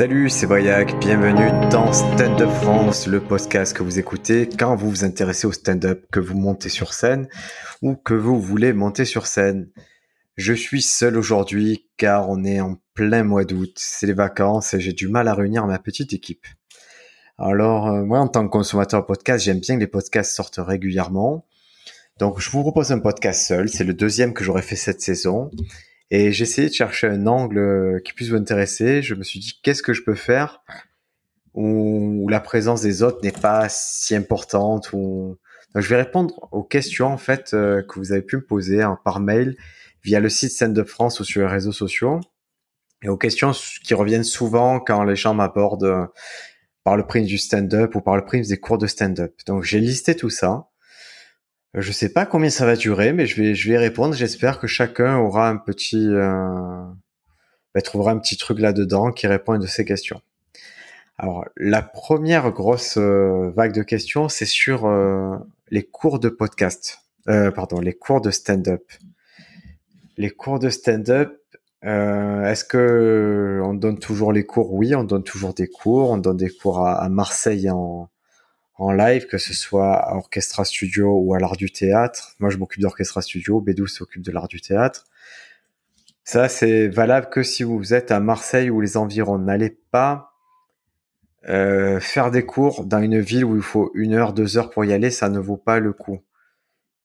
[0.00, 4.88] Salut, c'est Briac, bienvenue dans Stand Up France, le podcast que vous écoutez quand vous
[4.88, 7.28] vous intéressez au stand-up, que vous montez sur scène
[7.82, 9.68] ou que vous voulez monter sur scène.
[10.38, 14.80] Je suis seul aujourd'hui car on est en plein mois d'août, c'est les vacances et
[14.80, 16.46] j'ai du mal à réunir ma petite équipe.
[17.36, 21.44] Alors euh, moi en tant que consommateur podcast, j'aime bien que les podcasts sortent régulièrement.
[22.18, 25.50] Donc je vous propose un podcast seul, c'est le deuxième que j'aurais fait cette saison.
[26.10, 29.02] Et j'ai essayé de chercher un angle euh, qui puisse vous intéresser.
[29.02, 30.62] Je me suis dit, qu'est-ce que je peux faire
[31.54, 34.90] où, la présence des autres n'est pas si importante.
[34.92, 35.38] Donc,
[35.74, 38.98] je vais répondre aux questions en fait euh, que vous avez pu me poser hein,
[39.04, 39.56] par mail
[40.02, 42.20] via le site Scène de France ou sur les réseaux sociaux
[43.02, 43.52] et aux questions
[43.84, 46.06] qui reviennent souvent quand les gens m'abordent euh,
[46.84, 49.34] par le prix du stand-up ou par le prix des cours de stand-up.
[49.46, 50.69] Donc j'ai listé tout ça
[51.74, 54.14] je sais pas combien ça va durer, mais je vais, je vais répondre.
[54.14, 56.82] J'espère que chacun aura un petit, euh,
[57.74, 60.20] bah, trouvera un petit truc là-dedans qui répond à une de ces questions.
[61.16, 65.36] Alors, la première grosse euh, vague de questions, c'est sur euh,
[65.70, 67.02] les cours de podcast.
[67.28, 68.82] Euh, pardon, les cours de stand-up.
[70.16, 71.36] Les cours de stand-up,
[71.82, 74.74] est-ce que on donne toujours les cours?
[74.74, 76.10] Oui, on donne toujours des cours.
[76.10, 78.09] On donne des cours à, à Marseille en,
[78.80, 82.34] en live, que ce soit à Orchestra Studio ou à l'art du théâtre.
[82.40, 85.04] Moi, je m'occupe d'Orchestra Studio, Bédou s'occupe de l'art du théâtre.
[86.24, 89.38] Ça, c'est valable que si vous êtes à Marseille ou les environs.
[89.38, 90.32] N'allez pas
[91.48, 94.84] euh, faire des cours dans une ville où il faut une heure, deux heures pour
[94.84, 96.20] y aller, ça ne vaut pas le coup.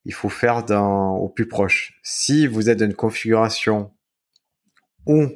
[0.06, 1.98] Il faut faire au plus proche.
[2.02, 3.92] Si vous êtes dans une configuration
[5.04, 5.26] où,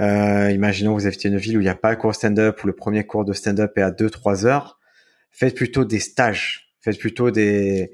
[0.00, 2.66] euh, imaginons vous habitez une ville où il n'y a pas de cours stand-up, où
[2.66, 4.75] le premier cours de stand-up est à 2-3 heures,
[5.30, 6.72] faites plutôt des stages.
[6.80, 7.90] Faites plutôt des...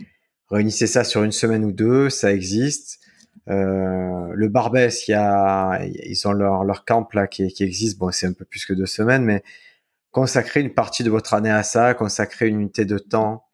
[0.51, 3.01] Réunissez ça sur une semaine ou deux, ça existe.
[3.49, 7.99] Euh, le Barbès, il y a, ils ont leur, leur camp là qui, qui existe.
[7.99, 9.43] Bon, c'est un peu plus que deux semaines, mais
[10.11, 13.45] consacrez une partie de votre année à ça, consacrez une unité de temps.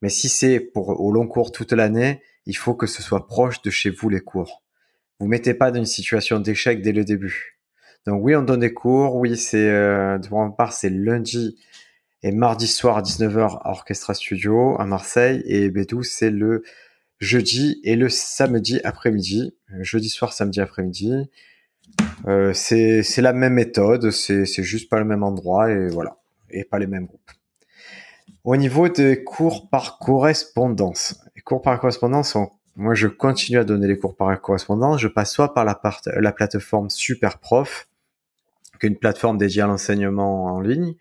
[0.00, 3.62] Mais si c'est pour au long cours toute l'année, il faut que ce soit proche
[3.62, 4.62] de chez vous les cours.
[5.18, 7.58] Vous mettez pas dans une situation d'échec dès le début.
[8.06, 9.16] Donc oui, on donne des cours.
[9.16, 11.56] Oui, c'est euh, de ma part, c'est lundi
[12.24, 16.64] et mardi soir à 19h à Orchestra Studio à Marseille et Bédou c'est le
[17.20, 19.54] jeudi et le samedi après-midi.
[19.80, 21.30] Jeudi soir, samedi après-midi.
[22.26, 26.16] Euh, c'est la même méthode, c'est juste pas le même endroit et voilà,
[26.50, 27.20] et pas les mêmes groupes.
[28.44, 32.36] Au niveau des cours par correspondance, les cours par correspondance,
[32.76, 35.80] moi je continue à donner les cours par correspondance, je passe soit par la,
[36.16, 37.86] la plateforme Superprof,
[38.80, 40.94] qui est une plateforme dédiée à l'enseignement en ligne,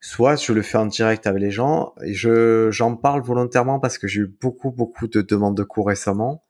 [0.00, 3.98] soit je le fais en direct avec les gens et je j'en parle volontairement parce
[3.98, 6.44] que j'ai eu beaucoup beaucoup de demandes de cours récemment.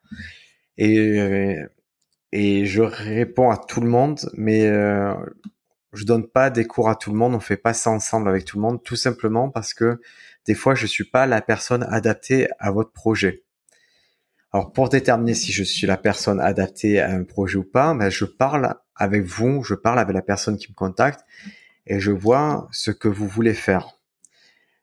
[0.76, 1.56] Et
[2.32, 5.14] et je réponds à tout le monde mais euh,
[5.94, 8.44] je donne pas des cours à tout le monde on fait pas ça ensemble avec
[8.44, 10.00] tout le monde tout simplement parce que
[10.46, 13.44] des fois je suis pas la personne adaptée à votre projet.
[14.52, 18.10] Alors pour déterminer si je suis la personne adaptée à un projet ou pas ben
[18.10, 21.20] je parle avec vous je parle avec la personne qui me contacte
[21.88, 23.98] et je vois ce que vous voulez faire.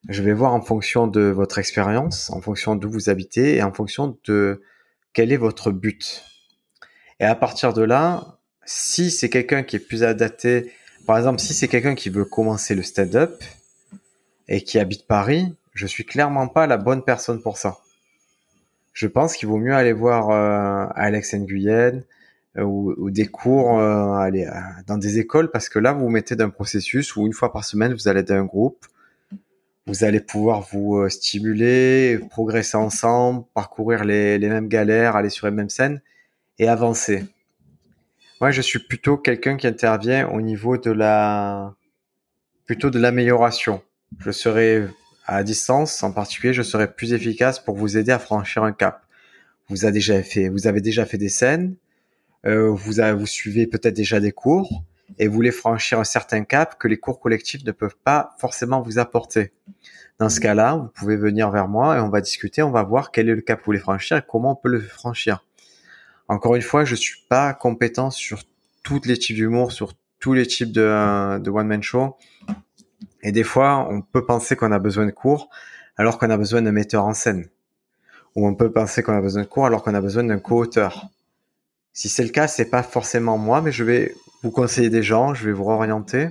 [0.09, 3.71] Je vais voir en fonction de votre expérience, en fonction d'où vous habitez et en
[3.71, 4.61] fonction de
[5.13, 6.23] quel est votre but.
[7.19, 10.71] Et à partir de là, si c'est quelqu'un qui est plus adapté,
[11.05, 13.43] par exemple, si c'est quelqu'un qui veut commencer le stand-up
[14.47, 17.77] et qui habite Paris, je suis clairement pas la bonne personne pour ça.
[18.93, 22.03] Je pense qu'il vaut mieux aller voir euh, Alex Nguyen,
[22.57, 24.51] euh, ou, des cours euh, allez, euh,
[24.87, 27.65] dans des écoles parce que là vous vous mettez d'un processus où une fois par
[27.65, 28.85] semaine vous allez d'un groupe.
[29.87, 35.51] Vous allez pouvoir vous stimuler progresser ensemble parcourir les, les mêmes galères aller sur les
[35.51, 36.01] mêmes scènes
[36.57, 37.25] et avancer.
[38.39, 41.75] Moi je suis plutôt quelqu'un qui intervient au niveau de la
[42.65, 43.81] plutôt de l'amélioration.
[44.19, 44.87] Je serai
[45.27, 49.03] à distance en particulier je serai plus efficace pour vous aider à franchir un cap.
[49.67, 51.84] Vous avez déjà fait vous avez déjà fait des scènes euh,
[52.45, 54.83] vous, avez, vous suivez peut-être déjà des cours
[55.17, 58.81] et vous voulez franchir un certain cap que les cours collectifs ne peuvent pas forcément
[58.81, 59.53] vous apporter.
[60.19, 63.11] Dans ce cas-là, vous pouvez venir vers moi et on va discuter, on va voir
[63.11, 65.45] quel est le cap que vous voulez franchir et comment on peut le franchir.
[66.27, 68.43] Encore une fois, je suis pas compétent sur
[68.83, 72.15] tous les types d'humour, sur tous les types de, de one-man show.
[73.21, 75.49] Et des fois, on peut penser qu'on a besoin de cours
[75.97, 77.47] alors qu'on a besoin d'un metteur en scène.
[78.35, 81.09] Ou on peut penser qu'on a besoin de cours alors qu'on a besoin d'un co-auteur.
[81.95, 84.13] Si c'est le cas, c'est pas forcément moi, mais je vais
[84.43, 86.27] vous conseiller des gens, je vais vous orienter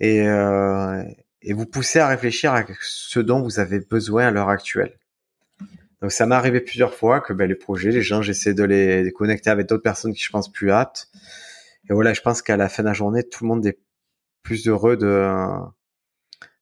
[0.00, 1.04] et, euh,
[1.42, 4.98] et vous pousser à réfléchir à ce dont vous avez besoin à l'heure actuelle.
[6.00, 9.12] Donc ça m'est arrivé plusieurs fois que ben, les projets, les gens, j'essaie de les,
[9.12, 11.10] connecter avec d'autres personnes qui je pense plus aptes.
[11.90, 13.78] Et voilà, je pense qu'à la fin de la journée, tout le monde est
[14.42, 15.30] plus heureux de,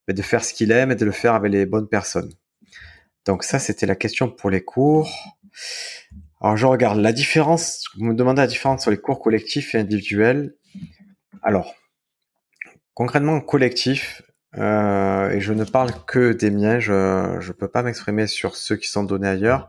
[0.08, 2.32] de faire ce qu'il aime et de le faire avec les bonnes personnes.
[3.24, 5.08] Donc ça, c'était la question pour les cours.
[6.40, 9.78] Alors je regarde la différence, vous me demandez la différence sur les cours collectifs et
[9.78, 10.54] individuels.
[11.42, 11.74] Alors,
[12.94, 14.22] concrètement, collectif,
[14.56, 18.76] euh, et je ne parle que des miens, je ne peux pas m'exprimer sur ceux
[18.76, 19.68] qui sont donnés ailleurs.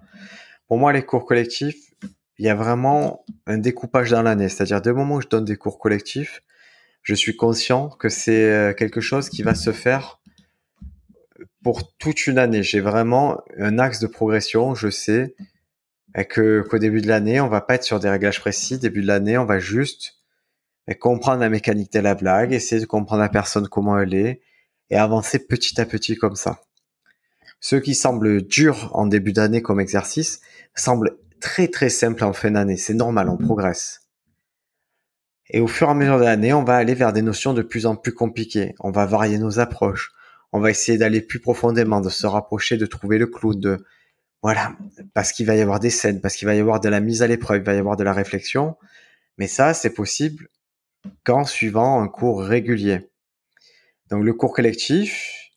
[0.68, 1.92] Pour moi, les cours collectifs,
[2.38, 4.48] il y a vraiment un découpage dans l'année.
[4.48, 6.42] C'est-à-dire, dès le moment où je donne des cours collectifs,
[7.04, 10.22] je suis conscient que c'est euh, quelque chose qui va se faire
[11.64, 12.64] pour toute une année.
[12.64, 14.74] J'ai vraiment un axe de progression.
[14.74, 15.36] Je sais
[16.14, 18.78] que qu'au début de l'année, on va pas être sur des réglages précis.
[18.78, 20.18] Début de l'année, on va juste
[21.00, 24.42] comprendre la mécanique de la blague, essayer de comprendre la personne comment elle est
[24.90, 26.62] et avancer petit à petit comme ça.
[27.60, 30.42] Ce qui semble dur en début d'année comme exercice
[30.76, 32.76] semble très très simple en fin d'année.
[32.76, 34.02] C'est normal, on progresse.
[35.50, 37.62] Et au fur et à mesure de l'année, on va aller vers des notions de
[37.62, 38.74] plus en plus compliquées.
[38.80, 40.12] On va varier nos approches.
[40.54, 43.86] On va essayer d'aller plus profondément, de se rapprocher, de trouver le clou, de
[44.42, 44.76] voilà,
[45.14, 47.22] parce qu'il va y avoir des scènes, parce qu'il va y avoir de la mise
[47.22, 48.76] à l'épreuve, il va y avoir de la réflexion.
[49.38, 50.48] Mais ça, c'est possible
[51.24, 53.10] qu'en suivant un cours régulier.
[54.10, 55.52] Donc le cours collectif,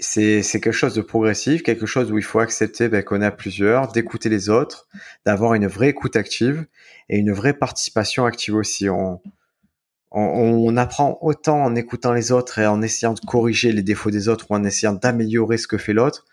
[0.00, 3.92] c'est quelque chose de progressif, quelque chose où il faut accepter ben, qu'on a plusieurs,
[3.92, 4.88] d'écouter les autres,
[5.26, 6.66] d'avoir une vraie écoute active
[7.08, 8.88] et une vraie participation active aussi.
[8.88, 9.20] On,
[10.10, 14.28] on, apprend autant en écoutant les autres et en essayant de corriger les défauts des
[14.28, 16.24] autres ou en essayant d'améliorer ce que fait l'autre,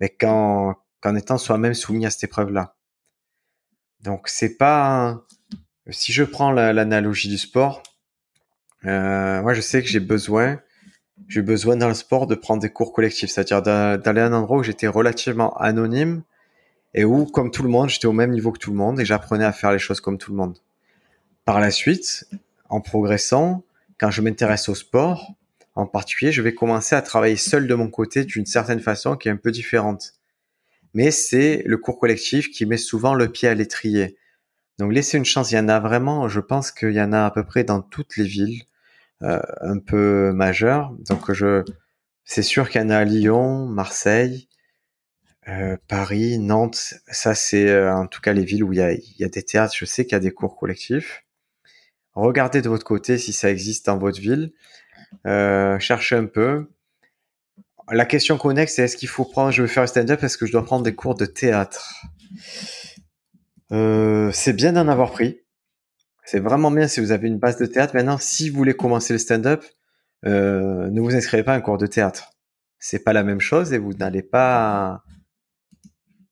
[0.00, 2.76] mais ben, qu'en étant soi-même soumis à cette épreuve-là.
[4.02, 5.22] Donc c'est pas
[5.90, 7.82] si je prends l'analogie du sport,
[8.84, 10.60] euh, moi je sais que j'ai besoin
[11.28, 14.58] j'ai besoin dans le sport de prendre des cours collectifs, c'est-à-dire d'aller à un endroit
[14.58, 16.22] où j'étais relativement anonyme
[16.94, 19.04] et où, comme tout le monde, j'étais au même niveau que tout le monde et
[19.04, 20.58] j'apprenais à faire les choses comme tout le monde.
[21.44, 22.26] Par la suite,
[22.68, 23.62] en progressant,
[23.98, 25.32] quand je m'intéresse au sport,
[25.74, 29.28] en particulier, je vais commencer à travailler seul de mon côté d'une certaine façon qui
[29.28, 30.14] est un peu différente.
[30.94, 34.16] Mais c'est le cours collectif qui met souvent le pied à l'étrier.
[34.78, 37.24] Donc laissez une chance, il y en a vraiment, je pense qu'il y en a
[37.26, 38.62] à peu près dans toutes les villes.
[39.22, 40.92] Euh, un peu majeur.
[41.08, 41.62] Donc je,
[42.24, 44.48] c'est sûr qu'il y en a à Lyon, Marseille,
[45.48, 46.94] euh, Paris, Nantes.
[47.08, 49.28] Ça c'est euh, en tout cas les villes où il y a, il y a
[49.28, 49.74] des théâtres.
[49.76, 51.24] Je sais qu'il y a des cours collectifs.
[52.14, 54.52] Regardez de votre côté si ça existe dans votre ville.
[55.26, 56.66] Euh, cherchez un peu.
[57.92, 60.46] La question connexe, c'est est-ce qu'il faut prendre, je veux faire un stand-up, est-ce que
[60.46, 62.04] je dois prendre des cours de théâtre
[63.72, 65.40] euh, C'est bien d'en avoir pris.
[66.24, 67.94] C'est vraiment bien si vous avez une base de théâtre.
[67.96, 69.64] Maintenant, si vous voulez commencer le stand-up,
[70.24, 72.30] euh, ne vous inscrivez pas à un cours de théâtre.
[72.78, 75.02] C'est pas la même chose et vous n'allez pas,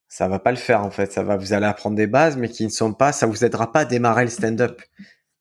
[0.07, 1.13] ça va pas le faire en fait.
[1.13, 3.73] Ça va, vous allez apprendre des bases, mais qui ne sont pas, ça vous aidera
[3.73, 4.81] pas à démarrer le stand-up.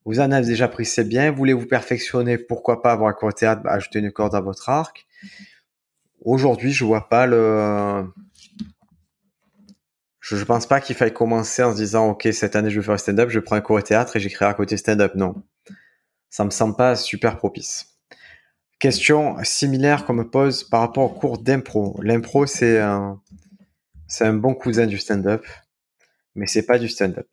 [0.06, 1.30] Vous en avez déjà pris, c'est bien.
[1.30, 4.34] Vous voulez vous perfectionner, pourquoi pas avoir un cours de théâtre, bah, ajouter une corde
[4.34, 5.06] à votre arc.
[6.28, 8.06] Aujourd'hui, je vois pas le,
[10.20, 12.86] je, ne pense pas qu'il faille commencer en se disant ok cette année je vais
[12.86, 15.16] faire stand-up, je prends un cours de théâtre et j'écrirai à côté stand-up.
[15.16, 15.36] Non,
[16.30, 17.98] ça me semble pas super propice.
[18.78, 21.98] Question similaire qu'on me pose par rapport au cours d'impro.
[22.04, 23.22] L'impro c'est un
[24.08, 25.46] c'est un bon cousin du stand-up,
[26.36, 27.30] mais c'est pas du stand-up.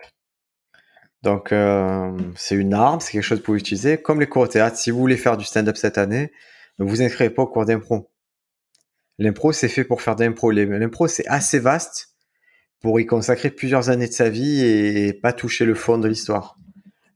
[1.22, 4.00] Donc euh, c'est une arme, c'est quelque chose que vous pouvez utiliser.
[4.00, 6.30] Comme les cours de théâtre, si vous voulez faire du stand-up cette année,
[6.78, 8.08] ne vous inscrivez pas au cours d'impro.
[9.18, 10.50] L'impro c'est fait pour faire d'impro.
[10.50, 12.14] L'impro c'est assez vaste
[12.80, 16.58] pour y consacrer plusieurs années de sa vie et pas toucher le fond de l'histoire.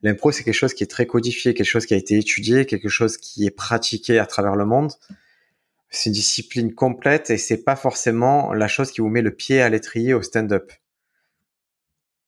[0.03, 2.89] L'impro, c'est quelque chose qui est très codifié, quelque chose qui a été étudié, quelque
[2.89, 4.93] chose qui est pratiqué à travers le monde.
[5.91, 9.61] C'est une discipline complète et c'est pas forcément la chose qui vous met le pied
[9.61, 10.73] à l'étrier au stand-up.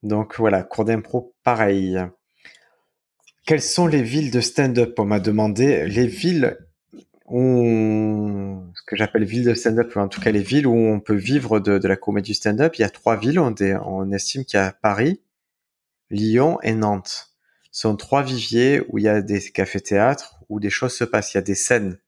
[0.02, 1.98] Donc voilà, cours d'impro, pareil.
[3.46, 5.86] Quelles sont les villes de stand-up On m'a demandé?
[5.86, 6.58] Les villes
[7.30, 11.14] ce que j'appelle ville de stand-up, ou en tout cas les villes où on peut
[11.14, 12.74] vivre de, la comédie stand-up.
[12.76, 15.20] Il y a trois villes, on, estime qu'il y a Paris,
[16.10, 17.28] Lyon et Nantes.
[17.70, 21.34] Ce sont trois viviers où il y a des cafés-théâtres, où des choses se passent,
[21.34, 21.98] il y a des scènes.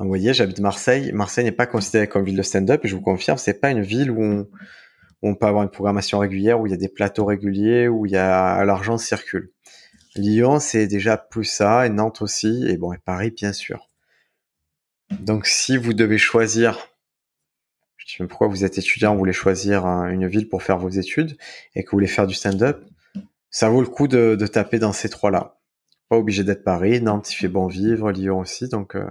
[0.00, 1.12] Vous voyez, j'habite Marseille.
[1.12, 3.82] Marseille n'est pas considérée comme ville de stand-up, et je vous confirme, c'est pas une
[3.82, 4.48] ville où on,
[5.22, 8.06] où on peut avoir une programmation régulière, où il y a des plateaux réguliers, où
[8.06, 9.52] il y a l'argent circule.
[10.14, 13.88] Lyon, c'est déjà plus ça, et Nantes aussi, et bon, et Paris, bien sûr.
[15.20, 16.78] Donc, si vous devez choisir,
[17.96, 20.90] je sais même pourquoi vous êtes étudiant, vous voulez choisir une ville pour faire vos
[20.90, 21.36] études,
[21.74, 22.84] et que vous voulez faire du stand-up,
[23.50, 25.58] ça vaut le coup de, taper dans ces trois-là.
[26.08, 29.08] Pas obligé d'être Paris, Nantes, il fait bon vivre, Lyon aussi, donc euh,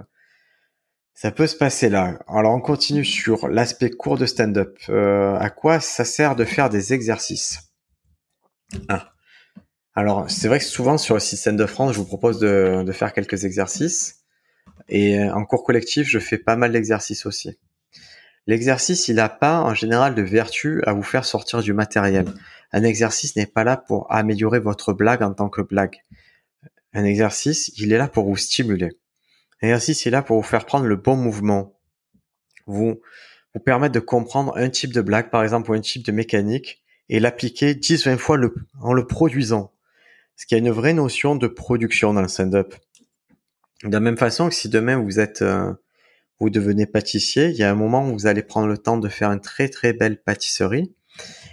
[1.14, 2.18] ça peut se passer là.
[2.28, 4.78] Alors, on continue sur l'aspect court de stand-up.
[4.88, 7.72] Euh, à quoi ça sert de faire des exercices?
[8.88, 9.11] Ah.
[9.94, 13.12] Alors, c'est vrai que souvent sur le système de France, je vous propose de, faire
[13.12, 14.24] quelques exercices.
[14.88, 17.58] Et euh, en cours collectif, je fais pas mal d'exercices aussi.
[18.46, 22.26] L'exercice, il n'a pas en général de vertu à vous faire sortir du matériel.
[22.72, 26.02] Un exercice n'est pas là pour améliorer votre blague en tant que blague.
[26.94, 28.88] Un exercice, il est là pour vous stimuler.
[29.60, 31.78] Un exercice, il est là pour vous faire prendre le bon mouvement.
[32.66, 33.00] Vous,
[33.54, 36.82] vous permettre de comprendre un type de blague, par exemple, ou un type de mécanique,
[37.10, 38.38] et l'appliquer 10-20 fois
[38.80, 39.72] en le produisant.
[40.36, 42.74] Ce qui a une vraie notion de production dans le stand-up.
[43.84, 45.72] De la même façon que si demain vous êtes, euh,
[46.38, 49.08] vous devenez pâtissier, il y a un moment où vous allez prendre le temps de
[49.08, 50.94] faire une très très belle pâtisserie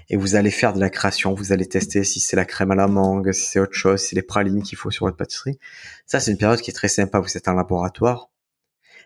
[0.10, 2.76] et vous allez faire de la création, vous allez tester si c'est la crème à
[2.76, 5.60] la mangue, si c'est autre chose, si les pralines qu'il faut sur votre pâtisserie.
[6.06, 8.30] Ça, c'est une période qui est très sympa, vous êtes en laboratoire.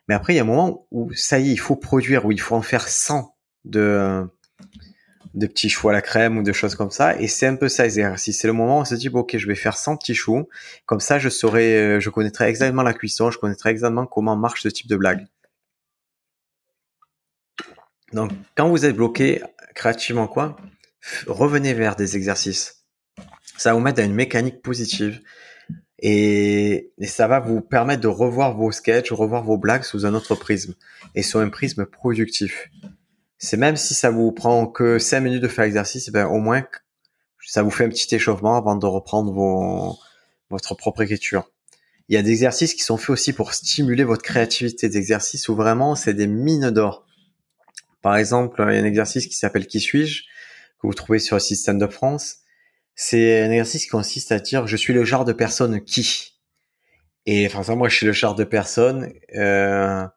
[0.08, 2.32] Mais après, il y a un moment où ça y est, il faut produire, où
[2.32, 4.26] il faut en faire 100 de,
[5.34, 7.20] de petits choux à la crème ou de choses comme ça.
[7.20, 8.40] Et c'est un peu ça les exercices.
[8.40, 10.48] C'est le moment où on se dit, bon, ok, je vais faire 100 petits choux.
[10.86, 14.62] Comme ça, je saurai, euh, je connaîtrai exactement la cuisson, je connaîtrai exactement comment marche
[14.62, 15.26] ce type de blague.
[18.14, 19.42] Donc, quand vous êtes bloqué
[19.74, 20.56] créativement, quoi,
[21.26, 22.86] revenez vers des exercices.
[23.58, 25.22] Ça va vous mettre dans une mécanique positive.
[26.00, 30.14] Et, et, ça va vous permettre de revoir vos sketchs, revoir vos blagues sous un
[30.14, 30.76] autre prisme.
[31.16, 32.70] Et sur un prisme productif
[33.44, 36.40] c'est même si ça vous prend que 5 minutes de faire l'exercice, eh ben au
[36.40, 36.66] moins
[37.46, 40.00] ça vous fait un petit échauffement avant de reprendre vos,
[40.50, 41.52] votre propre écriture.
[42.08, 45.50] Il y a des exercices qui sont faits aussi pour stimuler votre créativité, des exercices
[45.50, 47.06] où vraiment c'est des mines d'or.
[48.02, 50.24] Par exemple, il y a un exercice qui s'appelle Qui suis-je
[50.82, 52.38] que vous trouvez sur le site Stand Up France.
[52.96, 56.40] C'est un exercice qui consiste à dire je suis le genre de personne qui.
[57.26, 60.08] Et enfin moi je suis le genre de personne euh,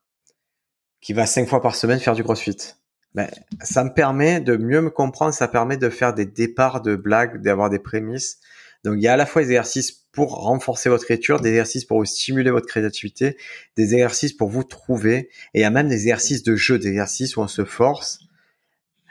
[1.00, 2.76] qui va cinq fois par semaine faire du CrossFit
[3.16, 3.30] ben,
[3.62, 7.40] ça me permet de mieux me comprendre, ça permet de faire des départs de blagues,
[7.40, 8.40] d'avoir des prémices.
[8.85, 11.87] Donc il y a à la fois des exercices pour renforcer votre écriture, des exercices
[11.87, 13.38] pour stimuler votre créativité,
[13.78, 16.88] des exercices pour vous trouver, et il y a même des exercices de jeu, des
[16.88, 18.20] exercices où on se force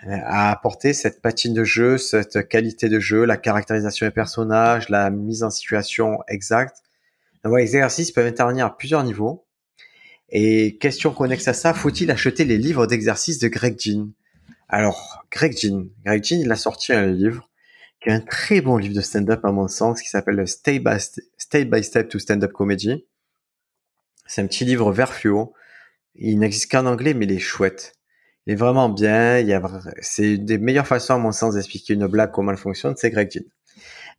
[0.06, 4.90] euh, à apporter cette patine de jeu, cette qualité de jeu, la caractérisation des personnages,
[4.90, 6.84] la mise en situation exacte.
[7.44, 9.45] Donc les exercices peuvent intervenir à plusieurs niveaux.
[10.30, 14.10] Et question connexe à ça, faut-il acheter les livres d'exercice de Greg Jean?
[14.68, 17.50] Alors, Greg Jean, Greg Jean, il a sorti un livre
[18.02, 20.98] qui est un très bon livre de stand-up à mon sens, qui s'appelle Stay by,
[21.38, 23.06] Stay by Step to Stand-up Comedy.
[24.26, 25.54] C'est un petit livre vert fluo.
[26.16, 27.94] Il n'existe qu'en anglais, mais il est chouette.
[28.46, 29.40] Il est vraiment bien.
[29.40, 29.62] Il y a,
[30.02, 33.12] c'est une des meilleures façons, à mon sens, d'expliquer une blague, comment elle fonctionne, c'est
[33.12, 33.46] Greg Jean.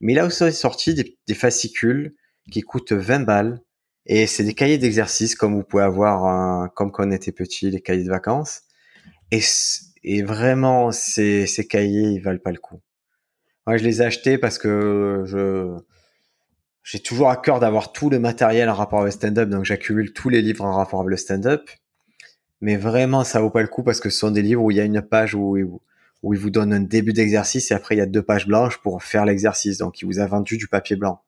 [0.00, 2.14] Mais il a aussi sorti des, des fascicules
[2.50, 3.60] qui coûtent 20 balles
[4.06, 7.80] et c'est des cahiers d'exercice comme vous pouvez avoir, comme quand on était petit, les
[7.80, 8.62] cahiers de vacances.
[9.32, 12.80] Et, vraiment, ces, ces cahiers, ils valent pas le coup.
[13.66, 15.76] Moi, je les ai achetés parce que je
[16.84, 20.12] j'ai toujours à cœur d'avoir tout le matériel en rapport avec le stand-up, donc j'accumule
[20.12, 21.68] tous les livres en rapport avec le stand-up.
[22.60, 24.76] Mais vraiment, ça vaut pas le coup parce que ce sont des livres où il
[24.76, 25.58] y a une page où,
[26.22, 28.78] où il vous donne un début d'exercice et après il y a deux pages blanches
[28.78, 29.78] pour faire l'exercice.
[29.78, 31.25] Donc, il vous a vendu du papier blanc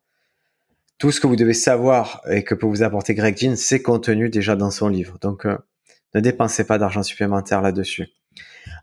[0.99, 4.29] tout ce que vous devez savoir et que peut vous apporter Greg Jean, c'est contenu
[4.29, 5.17] déjà dans son livre.
[5.21, 5.57] Donc, euh,
[6.15, 8.09] ne dépensez pas d'argent supplémentaire là-dessus.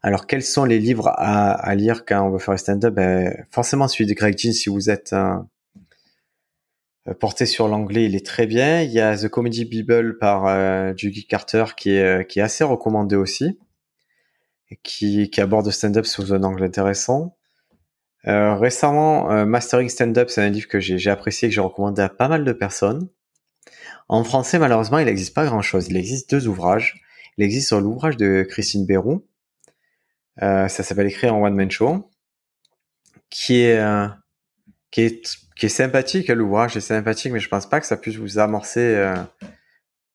[0.01, 2.93] Alors, quels sont les livres à, lire quand on veut faire un stand-up?
[2.93, 8.25] Ben, Forcément, celui de Greg Jean, si vous êtes euh, porté sur l'anglais, il est
[8.25, 8.81] très bien.
[8.81, 13.59] Il y a The Comedy Bible par euh, Judy Carter qui est, assez recommandé aussi,
[14.83, 17.35] qui, qui aborde le stand-up sous un angle intéressant.
[18.27, 22.09] Euh, récemment, euh, Mastering Stand-Up, c'est un livre que j'ai apprécié, que j'ai recommandé à
[22.09, 23.07] pas mal de personnes.
[24.07, 25.87] En français, malheureusement, il n'existe pas grand-chose.
[25.89, 27.03] Il existe deux ouvrages.
[27.37, 29.25] Il existe sur l'ouvrage de Christine Bérou.
[30.41, 32.09] Euh, ça s'appelle Écrire en One Man Show,
[33.29, 33.81] qui est
[34.91, 36.27] qui est qui est sympathique.
[36.29, 39.13] L'ouvrage est sympathique, mais je pense pas que ça puisse vous amorcer,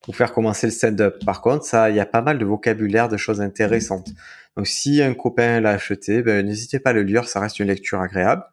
[0.07, 1.25] vous faire commencer le stand-up.
[1.25, 4.09] Par contre, ça, il y a pas mal de vocabulaire, de choses intéressantes.
[4.57, 7.69] Donc si un copain l'a acheté, ben, n'hésitez pas à le lire, ça reste une
[7.69, 8.45] lecture agréable.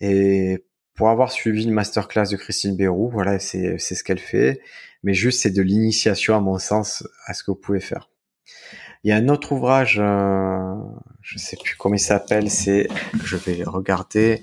[0.00, 0.64] Et
[0.94, 4.60] pour avoir suivi une masterclass de Christine Bérou, voilà, c'est ce qu'elle fait.
[5.02, 8.10] Mais juste, c'est de l'initiation, à mon sens, à ce que vous pouvez faire.
[9.04, 10.74] Il y a un autre ouvrage, euh,
[11.22, 12.86] je sais plus comment il s'appelle, c'est,
[13.24, 14.42] je vais regarder,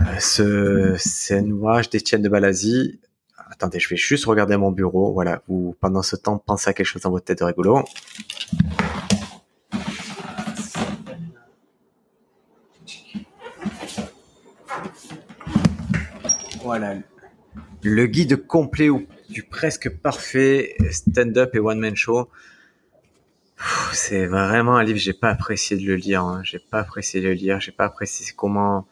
[0.00, 3.00] euh, ce, c'est un ouvrage d'Étienne de Balazi.
[3.50, 5.12] Attendez, je vais juste regarder mon bureau.
[5.12, 7.84] Voilà, vous, pendant ce temps, pensez à quelque chose dans votre tête de rigolo.
[16.68, 16.96] Voilà.
[17.82, 22.28] Le guide complet ou du presque parfait stand-up et one-man show.
[23.94, 26.22] C'est vraiment un livre, j'ai pas apprécié de le lire.
[26.24, 26.42] Hein.
[26.44, 27.58] J'ai pas apprécié de le lire.
[27.58, 28.86] J'ai pas apprécié comment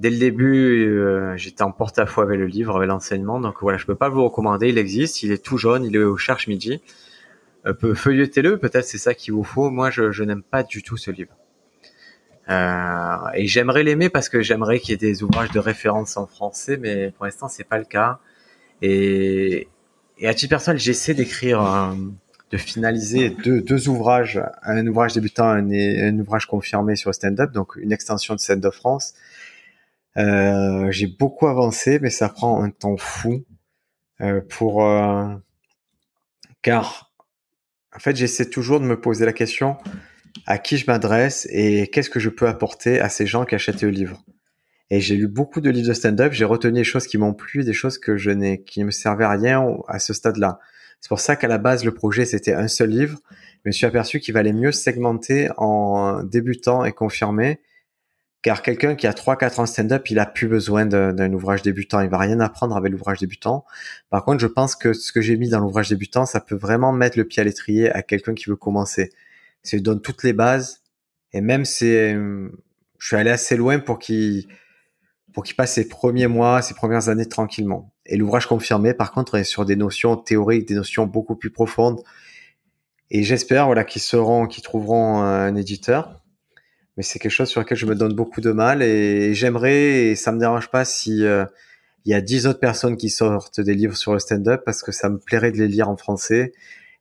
[0.00, 3.38] dès le début, euh, j'étais en porte-à-faux avec le livre, avec l'enseignement.
[3.38, 4.70] Donc voilà, je peux pas vous recommander.
[4.70, 6.82] Il existe, il est tout jaune, il est au Cherche Midi.
[7.64, 9.70] Euh, feuilletez-le, peut-être c'est ça qu'il vous faut.
[9.70, 11.36] Moi, je n'aime pas du tout ce livre.
[12.50, 16.26] Euh, et j'aimerais l'aimer parce que j'aimerais qu'il y ait des ouvrages de référence en
[16.26, 18.18] français, mais pour l'instant c'est pas le cas.
[18.82, 19.68] Et,
[20.22, 21.94] à titre personnel, j'essaie d'écrire,
[22.50, 27.92] de finaliser deux, ouvrages, un ouvrage débutant, un, un ouvrage confirmé sur stand-up, donc une
[27.92, 29.14] extension de Stand-up France.
[30.16, 33.44] Euh, j'ai beaucoup avancé, mais ça prend un temps fou
[34.20, 35.34] euh, pour euh,
[36.62, 37.10] car
[37.94, 39.76] en fait j'essaie toujours de me poser la question
[40.46, 43.82] à qui je m'adresse et qu'est-ce que je peux apporter à ces gens qui achètent
[43.82, 44.24] le livre.
[44.90, 47.64] Et j'ai lu beaucoup de livres de stand-up, j'ai retenu des choses qui m'ont plu,
[47.64, 50.58] des choses que je n'ai, qui ne me servaient à rien à ce stade-là.
[51.00, 53.18] C'est pour ça qu'à la base, le projet, c'était un seul livre.
[53.64, 57.60] Je me suis aperçu qu'il valait mieux segmenter en débutant et confirmé.
[58.42, 62.00] Car quelqu'un qui a 3-4 ans stand-up, il a plus besoin d'un ouvrage débutant.
[62.00, 63.64] Il va rien apprendre avec l'ouvrage débutant.
[64.10, 66.92] Par contre, je pense que ce que j'ai mis dans l'ouvrage débutant, ça peut vraiment
[66.92, 69.10] mettre le pied à l'étrier à quelqu'un qui veut commencer
[69.64, 70.82] c'est donne toutes les bases.
[71.32, 74.46] Et même c'est, je suis allé assez loin pour qu'il
[75.32, 77.92] pour qu'il passe ses premiers mois, ses premières années tranquillement.
[78.06, 82.00] Et l'ouvrage confirmé, par contre, est sur des notions théoriques, des notions beaucoup plus profondes.
[83.10, 86.22] Et j'espère, voilà, qu'ils seront, qu'ils trouveront un éditeur.
[86.96, 90.14] Mais c'est quelque chose sur lequel je me donne beaucoup de mal et j'aimerais, et
[90.14, 91.44] ça me dérange pas si euh,
[92.04, 94.92] il y a dix autres personnes qui sortent des livres sur le stand-up parce que
[94.92, 96.52] ça me plairait de les lire en français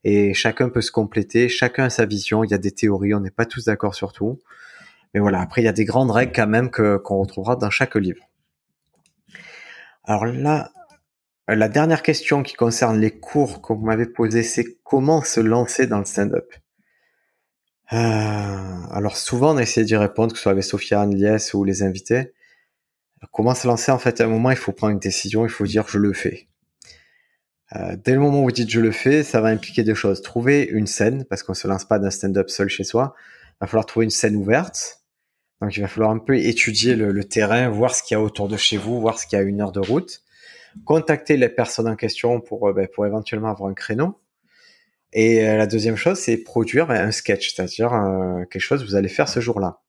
[0.04, 3.20] et chacun peut se compléter, chacun a sa vision, il y a des théories, on
[3.20, 4.40] n'est pas tous d'accord sur tout.
[5.14, 7.70] Mais voilà, après il y a des grandes règles quand même que qu'on retrouvera dans
[7.70, 8.24] chaque livre.
[10.04, 10.72] Alors là,
[11.48, 15.88] la dernière question qui concerne les cours que vous m'avez posé, c'est comment se lancer
[15.88, 16.52] dans le stand-up?
[17.92, 17.98] Euh,
[18.92, 21.84] alors souvent on a essayé d'y répondre, que ce soit avec Sophia Anne ou les
[21.84, 22.34] invités.
[23.32, 25.66] Comment se lancer En fait, à un moment, il faut prendre une décision, il faut
[25.66, 26.48] dire je le fais.
[27.75, 30.22] Euh, dès le moment où vous dites je le fais, ça va impliquer deux choses.
[30.22, 33.15] Trouver une scène, parce qu'on se lance pas d'un stand-up seul chez soi.
[33.52, 35.02] Il va falloir trouver une scène ouverte.
[35.62, 38.48] Donc il va falloir un peu étudier le, terrain, voir ce qu'il y a autour
[38.48, 40.21] de chez vous, voir ce qu'il y a une heure de route.
[40.86, 44.19] Contacter les personnes en question pour, euh, ben, pour éventuellement avoir un créneau.
[45.13, 47.91] Et euh, la deuxième chose, c'est produire un sketch, c'est-à-dire
[48.50, 49.83] quelque chose que vous allez faire ce jour-là.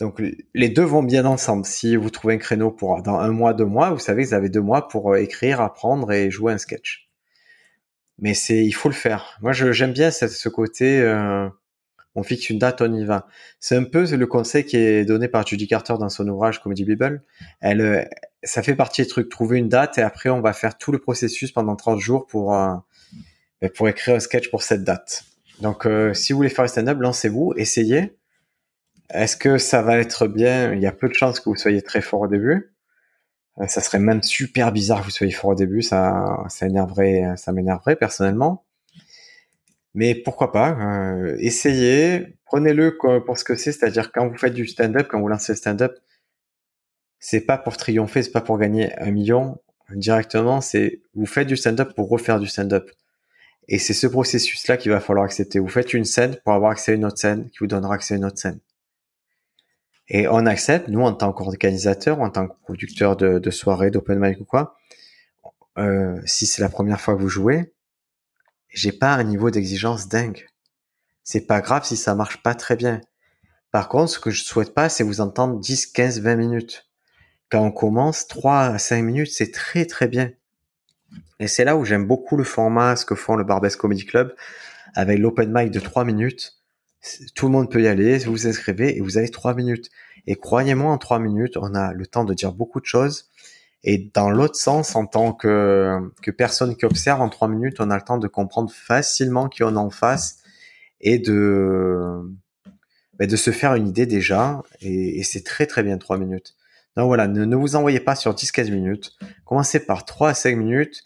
[0.00, 0.20] Donc
[0.54, 1.64] les deux vont bien ensemble.
[1.64, 4.34] Si vous trouvez un créneau pour dans un mois, deux mois, vous savez que vous
[4.34, 7.08] avez deux mois pour euh, écrire, apprendre et jouer un sketch.
[8.18, 9.38] Mais c'est, il faut le faire.
[9.40, 11.00] Moi, j'aime bien ce, côté.
[11.00, 11.48] Euh,
[12.14, 13.26] on fixe une date, on y va.
[13.58, 16.84] C'est un peu le conseil qui est donné par Judy Carter dans son ouvrage Comedy
[16.84, 17.24] Bible.
[17.60, 18.04] Elle, euh,
[18.42, 19.28] ça fait partie des trucs.
[19.28, 22.50] Trouver une date et après on va faire tout le processus pendant 30 jours pour
[22.50, 25.24] ben, pour écrire un sketch pour cette date.
[25.60, 28.16] Donc, si vous voulez faire un stand-up, lancez-vous, essayez.
[29.10, 30.72] Est-ce que ça va être bien?
[30.72, 32.74] Il y a peu de chances que vous soyez très fort au début.
[33.60, 35.82] Euh, ça serait même super bizarre que vous soyez fort au début.
[35.82, 38.64] Ça, énerverait, ça m'énerverait personnellement.
[39.94, 40.76] Mais pourquoi pas?
[40.80, 45.28] Euh, Essayez, prenez-le pour ce que c'est, c'est-à-dire quand vous faites du stand-up, quand vous
[45.28, 45.98] lancez le stand-up,
[47.20, 49.58] c'est pas pour triompher, c'est pas pour gagner un million
[49.90, 50.60] directement.
[50.60, 52.90] C'est vous faites du stand-up pour refaire du stand-up.
[53.68, 55.58] Et c'est ce processus-là qu'il va falloir accepter.
[55.58, 58.14] Vous faites une scène pour avoir accès à une autre scène qui vous donnera accès
[58.14, 58.58] à une autre scène.
[60.08, 64.18] Et on accepte, nous, en tant qu'organisateur, en tant que producteur de, de soirées, d'open
[64.18, 64.76] mic ou quoi,
[65.78, 67.72] euh, si c'est la première fois que vous jouez,
[68.68, 70.46] j'ai pas un niveau d'exigence dingue.
[71.22, 73.00] C'est pas grave si ça marche pas très bien.
[73.70, 76.88] Par contre, ce que je souhaite pas, c'est vous entendre 10, 15, 20 minutes.
[77.50, 80.30] Quand on commence, 3 à 5 minutes, c'est très très bien.
[81.40, 84.34] Et c'est là où j'aime beaucoup le format, ce que font le Barbès Comedy Club,
[84.94, 86.63] avec l'open mic de 3 minutes
[87.34, 89.90] tout le monde peut y aller, vous vous inscrivez et vous avez trois minutes.
[90.26, 93.30] Et croyez-moi, en trois minutes, on a le temps de dire beaucoup de choses.
[93.82, 97.90] Et dans l'autre sens, en tant que, que personne qui observe, en trois minutes, on
[97.90, 100.38] a le temps de comprendre facilement qui on en face
[101.02, 102.22] et de,
[103.18, 104.62] ben, de se faire une idée déjà.
[104.80, 106.54] Et, c'est très très bien trois minutes.
[106.96, 109.12] Donc voilà, ne, ne vous envoyez pas sur 10-15 minutes.
[109.44, 111.04] Commencez par 3 à 5 minutes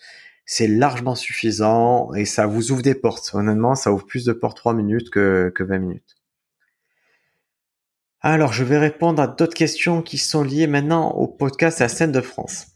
[0.50, 3.32] c'est largement suffisant et ça vous ouvre des portes.
[3.34, 6.16] Honnêtement, ça ouvre plus de portes 3 minutes que, que 20 minutes.
[8.22, 12.12] Alors, je vais répondre à d'autres questions qui sont liées maintenant au podcast à Stand
[12.12, 12.68] de France.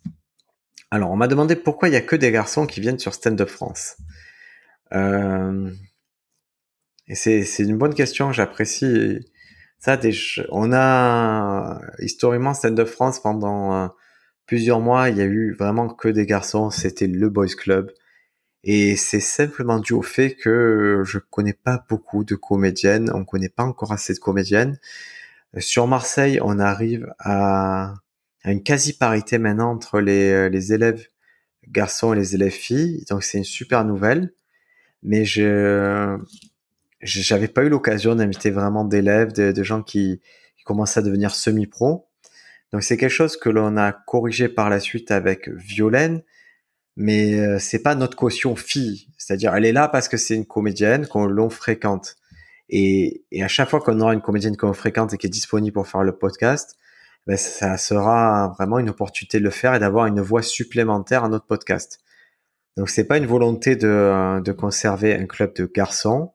[0.90, 3.36] Alors, on m'a demandé pourquoi il y a que des garçons qui viennent sur Stand
[3.36, 3.96] de France.
[4.92, 5.70] Euh...
[7.08, 9.18] Et c'est, une bonne question, j'apprécie
[9.78, 9.98] ça.
[10.50, 13.90] On a historiquement Stand de France pendant
[14.46, 17.92] plusieurs mois, il y a eu vraiment que des garçons, c'était le boys club.
[18.64, 23.48] Et c'est simplement dû au fait que je connais pas beaucoup de comédiennes, on connaît
[23.48, 24.78] pas encore assez de comédiennes.
[25.58, 27.94] Sur Marseille, on arrive à,
[28.44, 31.06] une quasi-parité maintenant entre les, les élèves
[31.68, 33.04] garçons et les élèves filles.
[33.10, 34.32] Donc c'est une super nouvelle.
[35.02, 36.18] Mais je
[37.02, 40.20] j'avais pas eu l'occasion d'inviter vraiment d'élèves, de, gens qui,
[40.56, 42.08] qui commençaient à devenir semi-pro.
[42.72, 46.22] Donc c'est quelque chose que l'on a corrigé par la suite avec Violaine,
[46.96, 49.08] mais euh, c'est pas notre caution fille.
[49.18, 52.16] C'est-à-dire elle est là parce que c'est une comédienne qu'on l'on fréquente.
[52.68, 55.74] Et, et, à chaque fois qu'on aura une comédienne qu'on fréquente et qui est disponible
[55.74, 56.78] pour faire le podcast,
[57.26, 61.28] ben ça sera vraiment une opportunité de le faire et d'avoir une voix supplémentaire à
[61.28, 62.00] notre podcast.
[62.76, 66.32] Donc c'est pas une volonté de, de conserver un club de garçons.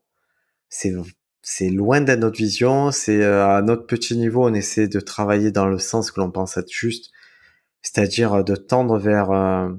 [0.69, 0.93] C'est
[1.49, 2.91] c'est loin d'être notre vision.
[2.91, 6.29] C'est euh, à notre petit niveau, on essaie de travailler dans le sens que l'on
[6.29, 7.11] pense être juste,
[7.81, 9.69] c'est-à-dire de tendre vers euh,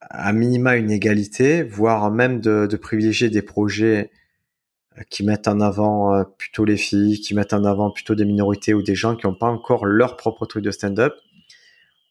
[0.00, 4.10] à minima une égalité, voire même de, privilégier des projets
[5.08, 8.74] qui mettent en avant euh, plutôt les filles, qui mettent en avant plutôt des minorités
[8.74, 11.14] ou des gens qui n'ont pas encore leur propre truc de stand-up.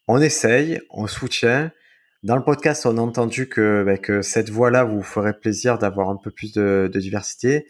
[0.07, 1.73] On essaye, on soutient.
[2.23, 6.15] Dans le podcast, on a entendu que, que cette voie-là vous ferait plaisir d'avoir un
[6.15, 7.67] peu plus de diversité.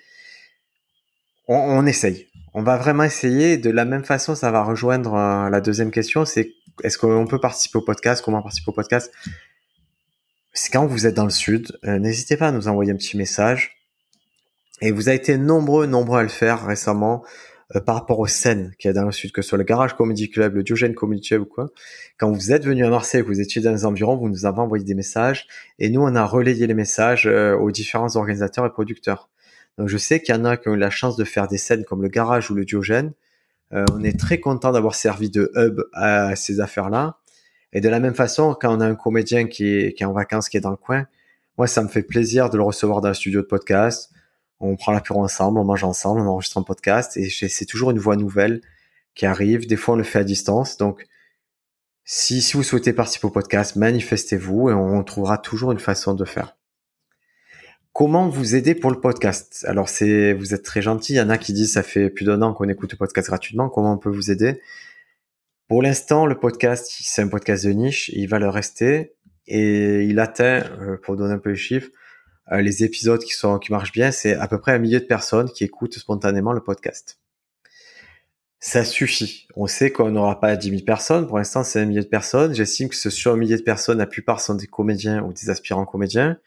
[1.52, 2.28] On, on, essaye.
[2.54, 3.58] On va vraiment essayer.
[3.58, 6.52] De la même façon, ça va rejoindre euh, la deuxième question, c'est
[6.84, 8.24] est-ce qu'on peut participer au podcast?
[8.24, 9.12] Comment participer au podcast?
[10.54, 11.76] C'est quand vous êtes dans le sud.
[11.86, 13.78] Euh, n'hésitez pas à nous envoyer un petit message
[14.84, 17.26] et vous avez été nombreux, nombreux à le faire récemment
[17.76, 19.64] euh, par rapport aux scènes qu'il y a dans le sud, que ce soit le
[19.64, 21.72] Garage Comedy Club, le Diogène Comedy Club ou quoi.
[22.20, 24.60] Quand vous êtes venu à Marseille, que vous étiez dans les environs, vous nous avez
[24.60, 25.48] envoyé des messages
[25.80, 29.30] et nous, on a relayé les messages aux différents organisateurs et producteurs.
[29.80, 31.58] Donc je sais qu'il y en a qui ont eu la chance de faire des
[31.58, 33.14] scènes comme le Garage ou le Diogène.
[33.74, 37.18] Euh, on est très content d'avoir servi de hub à ces affaires-là.
[37.74, 40.58] Et de la même façon, quand on a un comédien qui est, en vacances, qui
[40.58, 41.08] est dans le coin,
[41.58, 44.12] moi, ça me fait plaisir de le recevoir dans un studio de podcast
[44.60, 48.00] on prend l'apéro ensemble, on mange ensemble, on enregistre un podcast et c'est toujours une
[48.00, 48.62] voix nouvelle
[49.16, 49.68] qui arrive.
[49.68, 50.78] Des fois, on le fait à distance.
[50.78, 51.06] Donc,
[52.04, 56.26] si, si vous souhaitez participer au podcast, manifestez-vous et on trouvera toujours une façon de
[56.26, 56.59] faire.
[57.94, 59.66] Comment vous aider pour le podcast?
[59.68, 61.14] Alors, c'est, vous êtes très gentil.
[61.14, 63.28] Il y en a qui disent ça fait plus d'un an qu'on écoute le podcast
[63.28, 63.70] gratuitement.
[63.70, 64.62] Comment on peut vous aider?
[65.68, 68.10] Pour l'instant, le podcast, c'est un podcast de niche.
[68.10, 69.16] Il va le rester
[69.48, 71.90] et il atteint, euh, pour donner un peu les chiffres,
[72.52, 75.06] euh, les épisodes qui sont qui marchent bien, c'est à peu près un millier de
[75.06, 77.20] personnes qui écoutent spontanément le podcast.
[78.60, 79.48] Ça suffit.
[79.56, 81.28] On sait qu'on n'aura pas 10 000 personnes.
[81.28, 82.54] Pour l'instant, c'est un millier de personnes.
[82.54, 85.50] J'estime que ce sur un millier de personnes, la plupart sont des comédiens ou des
[85.50, 86.38] aspirants comédiens.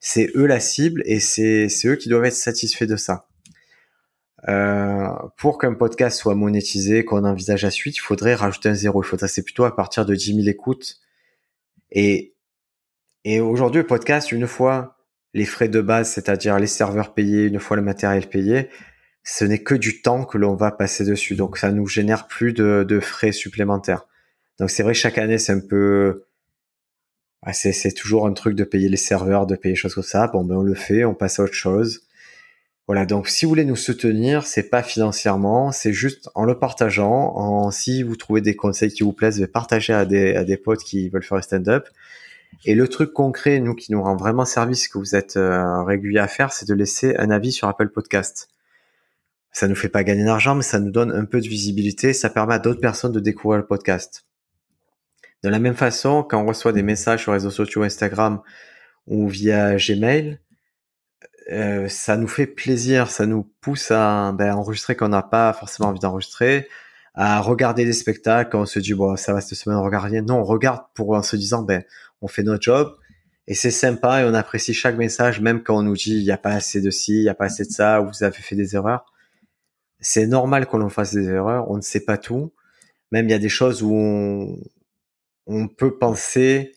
[0.00, 3.28] C'est eux la cible et c'est eux qui doivent être satisfaits de ça.
[4.48, 9.02] Euh, pour qu'un podcast soit monétisé, qu'on envisage la suite, il faudrait rajouter un zéro.
[9.02, 11.00] Il faudrait c'est plutôt à partir de 10 000 écoutes.
[11.90, 12.34] Et,
[13.24, 14.96] et aujourd'hui, le podcast, une fois
[15.36, 18.70] les frais de base, c'est-à-dire les serveurs payés une fois le matériel payé,
[19.22, 21.34] ce n'est que du temps que l'on va passer dessus.
[21.34, 24.06] Donc ça nous génère plus de, frais supplémentaires.
[24.58, 26.25] Donc c'est vrai chaque année c'est un peu
[27.52, 30.28] c'est toujours un truc de payer les serveurs, de payer des choses comme ça.
[30.28, 32.02] Bon ben on le fait, on passe à autre chose.
[32.88, 37.34] Voilà, donc si vous voulez nous soutenir, c'est pas financièrement, c'est juste en le partageant,
[37.36, 40.84] en si vous trouvez des conseils qui vous plaisent, partagez à des, à des potes
[40.84, 41.88] qui veulent faire un stand-up.
[42.64, 46.20] Et le truc concret, nous, qui nous rend vraiment service, que vous êtes euh, régulier
[46.20, 48.48] à faire, c'est de laisser un avis sur Apple Podcast.
[49.52, 52.12] Ça nous fait pas gagner d'argent, mais ça nous donne un peu de visibilité.
[52.12, 54.25] Ça permet à d'autres personnes de découvrir le podcast.
[55.42, 58.40] De la même façon, quand on reçoit des messages sur les réseaux sociaux, Instagram
[59.06, 60.40] ou via Gmail,
[61.52, 65.90] euh, ça nous fait plaisir, ça nous pousse à ben, enregistrer qu'on n'a pas forcément
[65.90, 66.68] envie d'enregistrer,
[67.14, 70.22] à regarder des spectacles quand on se dit bon ça va cette semaine regarder.
[70.22, 71.84] Non, on regarde pour en se disant ben
[72.20, 72.96] on fait notre job
[73.46, 76.32] et c'est sympa et on apprécie chaque message, même quand on nous dit il n'y
[76.32, 78.36] a pas assez de ci, il n'y a pas assez de ça, ou vous avez
[78.36, 79.12] fait des erreurs.
[80.00, 82.52] C'est normal qu'on fasse des erreurs, on ne sait pas tout.
[83.12, 84.58] Même il y a des choses où on,
[85.46, 86.72] on peut penser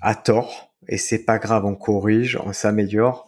[0.00, 3.26] à tort et c'est pas grave, on corrige, on s'améliore.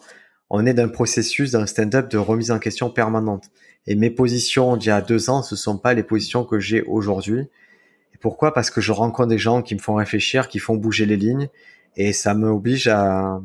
[0.50, 3.50] On est d'un processus, d'un stand-up de remise en question permanente.
[3.86, 6.82] Et mes positions d'il y a deux ans, ce sont pas les positions que j'ai
[6.82, 7.48] aujourd'hui.
[8.20, 8.52] Pourquoi?
[8.54, 11.48] Parce que je rencontre des gens qui me font réfléchir, qui font bouger les lignes,
[11.96, 13.40] et ça m'oblige à,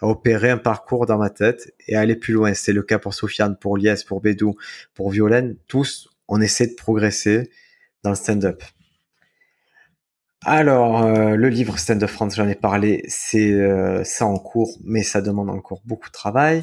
[0.00, 2.54] à, opérer un parcours dans ma tête et à aller plus loin.
[2.54, 4.54] C'est le cas pour Sofiane, pour Lies, pour Bédou,
[4.94, 5.56] pour Violaine.
[5.66, 7.50] Tous, on essaie de progresser
[8.02, 8.62] dans le stand-up.
[10.44, 14.76] Alors, euh, le livre Stand Up France, j'en ai parlé, c'est euh, ça en cours,
[14.84, 16.62] mais ça demande encore beaucoup de travail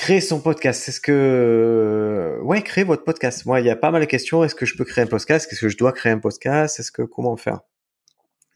[0.00, 3.44] créer son podcast, est-ce que euh, ouais, créer votre podcast.
[3.44, 4.42] Moi, il y a pas mal de questions.
[4.42, 5.46] Est-ce que je peux créer un podcast?
[5.52, 6.80] Est-ce que je dois créer un podcast?
[6.80, 7.60] Est-ce que comment faire?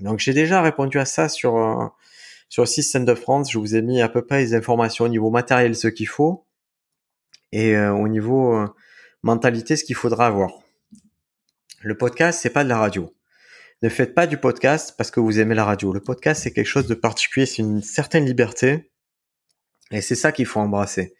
[0.00, 1.86] Donc, j'ai déjà répondu à ça sur euh,
[2.48, 3.52] sur le système de France.
[3.52, 6.46] Je vous ai mis à peu près les informations au niveau matériel, ce qu'il faut,
[7.52, 8.66] et euh, au niveau
[9.22, 10.50] mentalité, ce qu'il faudra avoir.
[11.82, 13.12] Le podcast, c'est pas de la radio.
[13.82, 15.92] Ne faites pas du podcast parce que vous aimez la radio.
[15.92, 18.90] Le podcast, c'est quelque chose de particulier, c'est une certaine liberté.
[19.90, 21.14] Et c'est ça qu'il faut embrasser.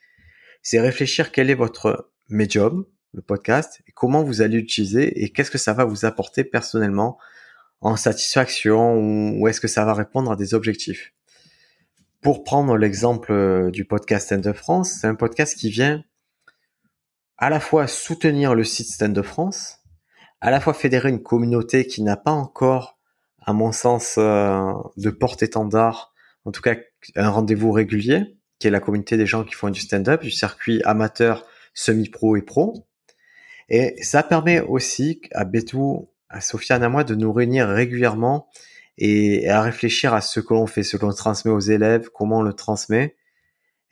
[0.63, 5.51] C'est réfléchir quel est votre médium, le podcast, et comment vous allez l'utiliser et qu'est-ce
[5.51, 7.19] que ça va vous apporter personnellement
[7.85, 8.99] en satisfaction
[9.39, 11.13] ou est-ce que ça va répondre à des objectifs.
[12.23, 16.03] Pour prendre l'exemple euh, du podcast Stand Up France, c'est un podcast qui vient
[17.37, 19.84] à la fois soutenir le site Stand Up France,
[20.45, 22.99] à la fois fédérer une communauté qui n'a pas encore,
[23.41, 26.13] à mon sens, euh, de porte-étendard,
[26.45, 26.77] en tout cas
[27.17, 30.83] un rendez-vous régulier, qui est la communauté des gens qui font du stand-up, du circuit
[30.85, 32.87] amateur, semi-pro et pro.
[33.71, 38.47] Et ça permet aussi à Betou, à Sofiane, à moi de nous réunir régulièrement
[38.99, 42.43] et, à réfléchir à ce que l'on fait, ce qu'on transmet aux élèves, comment on
[42.43, 43.17] le transmet.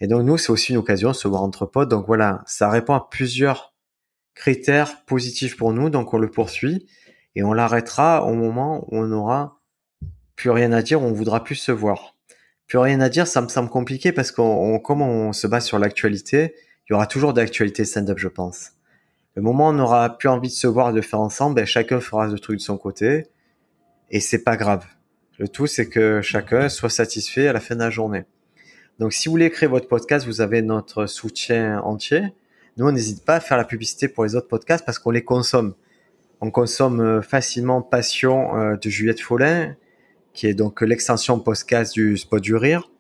[0.01, 1.89] Et donc nous, c'est aussi une occasion de se voir entre potes.
[1.89, 3.72] Donc voilà, ça répond à plusieurs
[4.35, 6.87] critère positif pour nous, donc on le poursuit
[7.35, 9.61] et on l'arrêtera au moment où on n'aura
[10.37, 12.17] plus rien à dire, on voudra plus se voir.
[12.67, 15.79] Plus rien à dire, ça me semble compliqué parce qu'on, comme on se base sur
[15.79, 16.55] l'actualité,
[16.89, 18.73] il y aura toujours d'actualité stand-up, je pense.
[19.35, 22.01] Le moment où on n'aura plus envie de se voir de faire ensemble, ben, chacun
[22.01, 23.27] fera le truc de son côté
[24.11, 24.87] et c'est pas grave.
[25.39, 28.25] Le tout, c'est que chacun soit satisfait à la fin de la journée.
[28.99, 32.35] Donc, si vous voulez créer votre podcast, vous avez notre soutien entier.
[32.79, 35.25] Nous, on n'hésite pas à faire la publicité pour les autres podcasts parce qu'on les
[35.25, 35.75] consomme.
[36.41, 39.77] On consomme euh, facilement Passion euh, de Juliette Follin,
[40.33, 42.91] qui est donc l'extension podcast du Spot du Rire,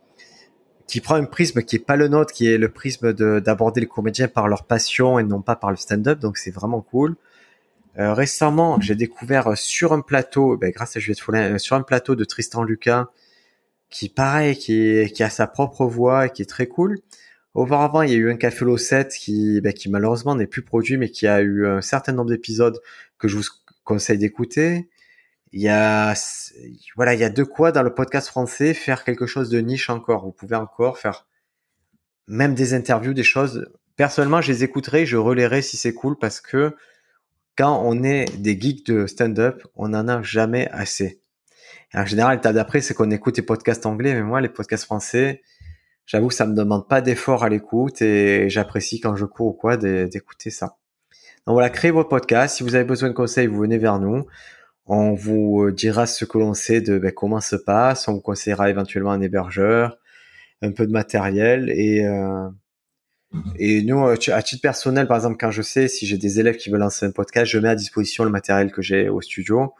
[0.86, 3.86] qui prend un prisme qui est pas le nôtre, qui est le prisme d'aborder les
[3.86, 6.18] comédiens par leur passion et non pas par le stand-up.
[6.18, 7.16] Donc c'est vraiment cool.
[7.98, 12.14] Euh, récemment, j'ai découvert sur un plateau, ben, grâce à Juliette Follin, sur un plateau
[12.14, 13.06] de Tristan Lucas,
[13.88, 16.98] qui pareil, qui a sa propre voix et qui est très cool.
[17.54, 20.62] Auparavant, il y a eu un Café Low 7 qui, bah, qui malheureusement n'est plus
[20.62, 22.80] produit, mais qui a eu un certain nombre d'épisodes
[23.18, 23.44] que je vous
[23.84, 24.88] conseille d'écouter.
[25.52, 26.14] Il y a,
[26.96, 29.90] voilà, il y a de quoi dans le podcast français faire quelque chose de niche
[29.90, 30.24] encore.
[30.24, 31.26] Vous pouvez encore faire
[32.26, 33.70] même des interviews, des choses.
[33.96, 36.74] Personnellement, je les écouterai, je relayerai si c'est cool parce que
[37.56, 41.20] quand on est des geeks de stand-up, on n'en a jamais assez.
[41.92, 45.42] en général, l'état d'après, c'est qu'on écoute les podcasts anglais, mais moi, les podcasts français,
[46.06, 49.52] j'avoue que ça me demande pas d'effort à l'écoute et j'apprécie quand je cours ou
[49.52, 50.76] quoi d'écouter ça.
[51.46, 52.56] Donc voilà, créez vos podcasts.
[52.56, 54.26] Si vous avez besoin de conseils, vous venez vers nous.
[54.86, 58.08] On vous euh, dira ce que l'on sait de ben, comment se passe.
[58.08, 59.98] On vous conseillera éventuellement un hébergeur,
[60.60, 62.48] un peu de matériel et euh,
[63.56, 66.70] et nous, à titre personnel, par exemple, quand je sais si j'ai des élèves qui
[66.70, 69.72] veulent lancer un podcast, je mets à disposition le matériel que j'ai au studio,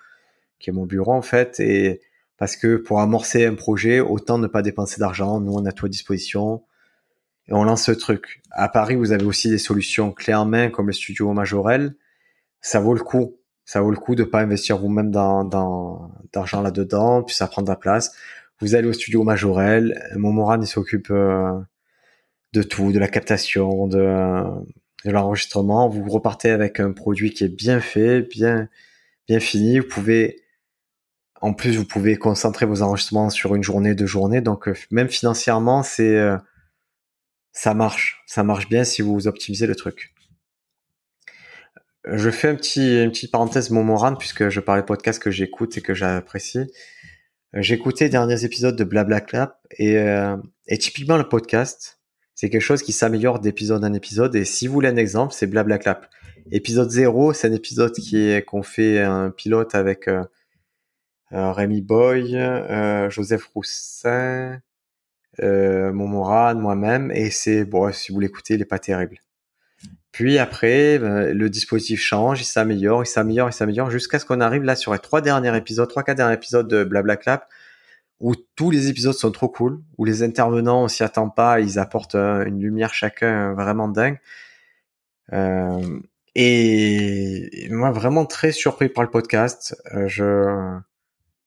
[0.58, 2.00] qui est mon bureau en fait, et
[2.42, 5.38] parce que pour amorcer un projet, autant ne pas dépenser d'argent.
[5.38, 6.64] Nous, on a tout à disposition
[7.46, 8.42] et on lance ce truc.
[8.50, 11.94] À Paris, vous avez aussi des solutions clés en main comme le studio Majorel.
[12.60, 13.36] Ça vaut le coup.
[13.64, 17.68] Ça vaut le coup de pas investir vous-même dans, d'argent là-dedans, puis ça prend de
[17.68, 18.12] la place.
[18.58, 20.02] Vous allez au studio Majorel.
[20.16, 21.60] Momoran, il s'occupe euh,
[22.54, 24.42] de tout, de la captation, de,
[25.04, 25.88] de l'enregistrement.
[25.88, 28.68] Vous repartez avec un produit qui est bien fait, bien,
[29.28, 29.78] bien fini.
[29.78, 30.41] Vous pouvez
[31.42, 34.40] en plus, vous pouvez concentrer vos enregistrements sur une journée, deux journées.
[34.40, 36.36] Donc, euh, même financièrement, c'est euh,
[37.50, 38.22] ça marche.
[38.26, 40.14] Ça marche bien si vous optimisez le truc.
[42.04, 45.80] Je fais un petit, une petite parenthèse Momoran puisque je parlais podcast que j'écoute et
[45.80, 46.70] que j'apprécie.
[47.54, 50.36] Écouté les derniers épisodes de Blablaclap et, euh,
[50.68, 52.00] et typiquement le podcast,
[52.36, 54.34] c'est quelque chose qui s'améliore d'épisode en épisode.
[54.36, 56.08] Et si vous voulez un exemple, c'est Blablaclap.
[56.52, 60.08] Épisode 0, c'est un épisode qui est qu'on fait un pilote avec
[61.32, 64.60] Rémi Boy, euh, Joseph Roussin,
[65.40, 69.18] euh, moi-même, et c'est bon, si vous l'écoutez, il est pas terrible.
[70.12, 74.40] Puis après, ben, le dispositif change, il s'améliore, il s'améliore, il s'améliore, jusqu'à ce qu'on
[74.40, 77.48] arrive là sur les trois derniers épisodes, trois quatre derniers épisodes de Blablaclap,
[78.20, 81.78] où tous les épisodes sont trop cool, où les intervenants on s'y attend pas, ils
[81.78, 84.20] apportent une lumière chacun vraiment dingue.
[85.32, 86.00] Euh,
[86.34, 89.76] et moi vraiment très surpris par le podcast.
[90.06, 90.78] je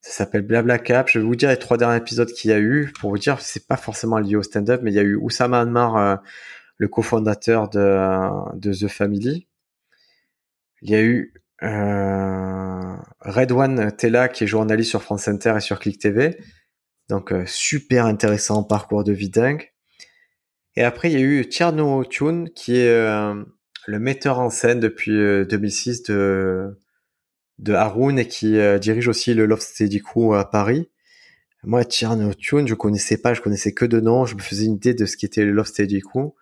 [0.05, 1.09] ça s'appelle Blabla Cap.
[1.09, 2.93] Je vais vous dire les trois derniers épisodes qu'il y a eu.
[2.99, 5.61] Pour vous dire, c'est pas forcément lié au stand-up, mais il y a eu Oussama
[5.61, 6.15] Anmar, euh,
[6.77, 9.47] le cofondateur de, The Family.
[10.83, 15.79] Il y a eu euh, Redwan Tella, qui est journaliste sur France Inter et sur
[15.79, 16.37] Click TV.
[17.09, 19.73] Donc, euh, super intéressant, parcours de vie dingue.
[20.75, 23.43] Et après, il y a eu Tierno Tune, qui est euh,
[23.87, 26.77] le metteur en scène depuis 2006 de
[27.59, 30.89] de Haroun et qui euh, dirige aussi le Love Steady Crew à Paris.
[31.63, 34.25] Moi, Tierno Tune, je connaissais pas, je connaissais que de nom.
[34.25, 36.33] Je me faisais une idée de ce qu'était le Love Steady Crew.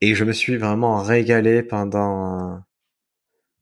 [0.00, 2.62] Et je me suis vraiment régalé pendant,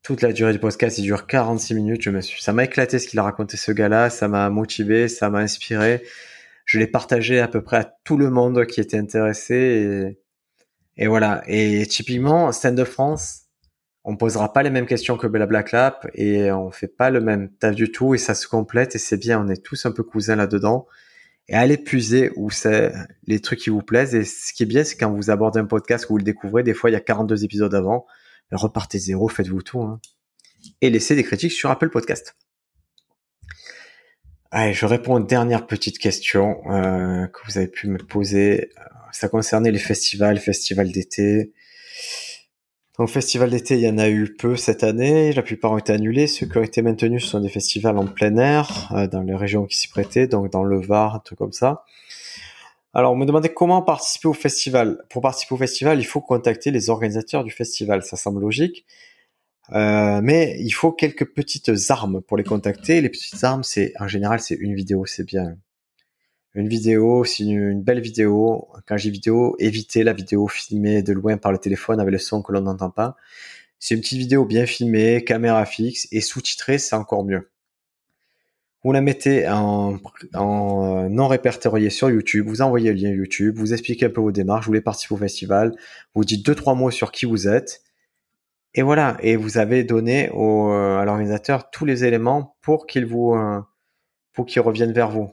[0.03, 2.03] toute la durée du podcast, il dure 46 minutes.
[2.03, 5.09] Je me suis, ça m'a éclaté ce qu'il a raconté ce gars-là, ça m'a motivé,
[5.09, 6.03] ça m'a inspiré.
[6.65, 10.17] Je l'ai partagé à peu près à tout le monde qui était intéressé
[10.97, 11.43] et, et voilà.
[11.47, 13.43] Et typiquement, Stand de France,
[14.05, 17.21] on posera pas les mêmes questions que Bella Black Lap et on fait pas le
[17.21, 19.45] même taf du tout et ça se complète et c'est bien.
[19.45, 20.87] On est tous un peu cousins là-dedans
[21.49, 22.93] et allez puiser où c'est
[23.27, 24.15] les trucs qui vous plaisent.
[24.15, 26.63] Et ce qui est bien, c'est quand vous abordez un podcast, que vous le découvrez,
[26.63, 28.07] des fois il y a 42 épisodes avant,
[28.53, 29.83] repartez zéro, faites-vous tout.
[29.83, 30.01] Hein.
[30.81, 32.37] Et laissez des critiques sur Apple Podcast.
[34.53, 38.71] Allez, je réponds aux dernières petites questions euh, que vous avez pu me poser.
[39.13, 41.53] Ça concernait les festivals, festivals d'été.
[43.01, 45.33] Au festival d'été, il y en a eu peu cette année.
[45.33, 46.27] La plupart ont été annulés.
[46.27, 49.65] Ceux qui ont été maintenus sont des festivals en plein air, euh, dans les régions
[49.65, 51.87] qui s'y prêtaient, donc dans le Var, truc comme ça.
[52.93, 55.03] Alors, on me demandait comment participer au festival.
[55.09, 58.03] Pour participer au festival, il faut contacter les organisateurs du festival.
[58.03, 58.85] Ça semble logique.
[59.73, 63.01] Euh, mais il faut quelques petites armes pour les contacter.
[63.01, 65.57] Les petites armes, c'est en général, c'est une vidéo, c'est bien
[66.55, 68.69] une vidéo, c'est une, belle vidéo.
[68.87, 72.43] Quand j'ai vidéo, évitez la vidéo filmée de loin par le téléphone avec le son
[72.43, 73.17] que l'on n'entend pas.
[73.79, 77.51] C'est une petite vidéo bien filmée, caméra fixe et sous-titrée, c'est encore mieux.
[78.83, 79.99] Vous la mettez en,
[80.35, 84.33] en, non répertorié sur YouTube, vous envoyez le lien YouTube, vous expliquez un peu vos
[84.33, 85.77] démarches, vous voulez participer au festival,
[86.15, 87.83] vous dites deux trois mots sur qui vous êtes,
[88.75, 89.17] et voilà.
[89.21, 93.61] Et vous avez donné au, à l'organisateur tous les éléments pour qu'il vous, euh,
[94.33, 95.33] pour qu'il revienne vers vous.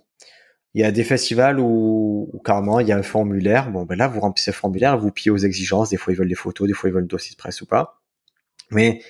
[0.77, 3.71] Il y a des festivals où, carrément il y a un formulaire.
[3.71, 5.89] Bon, ben là, vous remplissez le formulaire, vous pillez aux exigences.
[5.89, 7.65] Des fois, ils veulent des photos, des fois, ils veulent le dossier de presse ou
[7.65, 7.99] pas.
[8.69, 9.01] Mais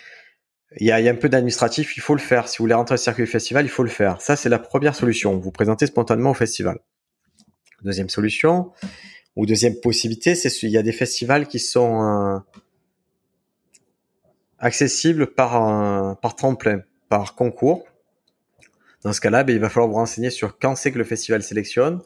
[0.77, 2.47] il y a, un peu d'administratif, il faut le faire.
[2.47, 4.21] Si vous voulez rentrer au circuit du festival, il faut le faire.
[4.21, 5.37] Ça, c'est la première solution.
[5.39, 6.79] Vous présentez spontanément au festival.
[7.83, 8.71] Deuxième solution,
[9.35, 12.39] ou deuxième possibilité, c'est qu'il y a des festivals qui sont euh,
[14.57, 17.83] accessibles par, par tremplin, par concours.
[19.07, 21.41] Dans ce cas-là, ben, il va falloir vous renseigner sur quand c'est que le festival
[21.41, 22.01] sélectionne,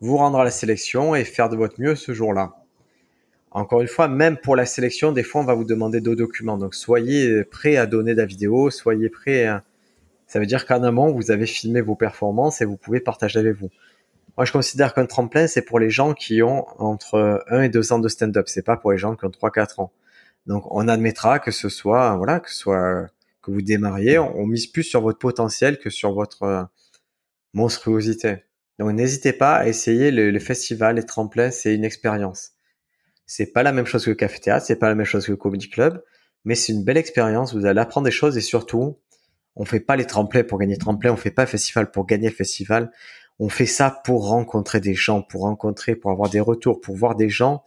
[0.00, 2.54] vous rendre à la sélection et faire de votre mieux ce jour-là.
[3.50, 6.56] Encore une fois, même pour la sélection, des fois, on va vous demander d'autres documents.
[6.56, 9.62] Donc, soyez prêt à donner de la vidéo, soyez prêt à...
[10.26, 13.54] Ça veut dire qu'en amont, vous avez filmé vos performances et vous pouvez partager avec
[13.54, 13.68] vous.
[14.38, 17.92] Moi, je considère qu'un tremplin, c'est pour les gens qui ont entre 1 et 2
[17.92, 18.48] ans de stand-up.
[18.48, 19.92] C'est pas pour les gens qui ont 3-4 ans.
[20.46, 23.06] Donc, on admettra que ce soit, voilà, que ce soit
[23.50, 26.62] vous démarriez, on, mise plus sur votre potentiel que sur votre euh,
[27.52, 28.44] monstruosité.
[28.78, 32.52] Donc n'hésitez pas à essayer le, le festival, les tremplins, c'est une expérience.
[33.26, 35.32] C'est pas la même chose que le café théâtre, c'est pas la même chose que
[35.32, 36.02] le comedy club,
[36.44, 37.54] mais c'est une belle expérience.
[37.54, 38.98] Vous allez apprendre des choses et surtout,
[39.56, 42.06] on fait pas les tremplins pour gagner le tremplin, on fait pas le festival pour
[42.06, 42.90] gagner le festival.
[43.40, 47.14] On fait ça pour rencontrer des gens, pour rencontrer, pour avoir des retours, pour voir
[47.16, 47.62] des gens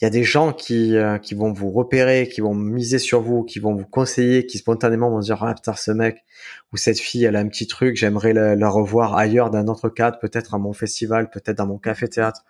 [0.00, 3.20] il y a des gens qui, euh, qui vont vous repérer, qui vont miser sur
[3.20, 6.24] vous, qui vont vous conseiller, qui spontanément vont dire ah putain ce mec
[6.72, 10.18] ou cette fille elle a un petit truc, j'aimerais la, revoir ailleurs d'un autre cadre,
[10.20, 12.44] peut-être à mon festival, peut-être dans mon café théâtre.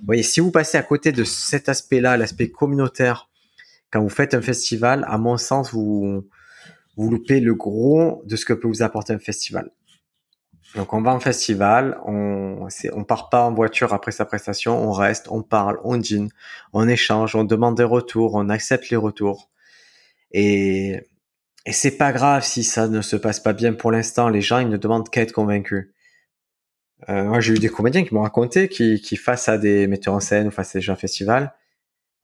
[0.00, 3.28] Vous voyez, si vous passez à côté de cet aspect-là, l'aspect communautaire,
[3.90, 6.24] quand vous faites un festival, à mon sens vous
[6.96, 9.70] vous loupez le gros de ce que peut vous apporter un festival.
[10.76, 12.68] Donc on va en festival, on
[13.08, 16.28] part pas en voiture après sa prestation, on reste, on parle, on dîne,
[16.74, 19.50] on échange, on demande des retours, on accepte les retours.
[20.32, 21.00] Et
[21.70, 24.28] c'est pas grave si ça ne se passe pas bien pour l'instant.
[24.28, 25.88] Les gens ils ne demandent qu'à être convaincus.
[27.08, 30.14] Euh, moi j'ai eu des comédiens qui m'ont raconté qui qui face à des metteurs
[30.14, 31.54] en scène ou face à des gens en festival,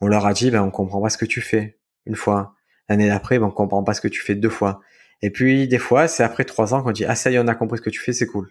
[0.00, 2.54] on leur a dit ben on comprend pas ce que tu fais une fois.
[2.88, 4.80] L'année d'après ben on comprend pas ce que tu fais deux fois.
[5.22, 7.48] Et puis des fois, c'est après trois ans qu'on dit ah ça y est, on
[7.48, 8.50] a compris ce que tu fais, c'est cool.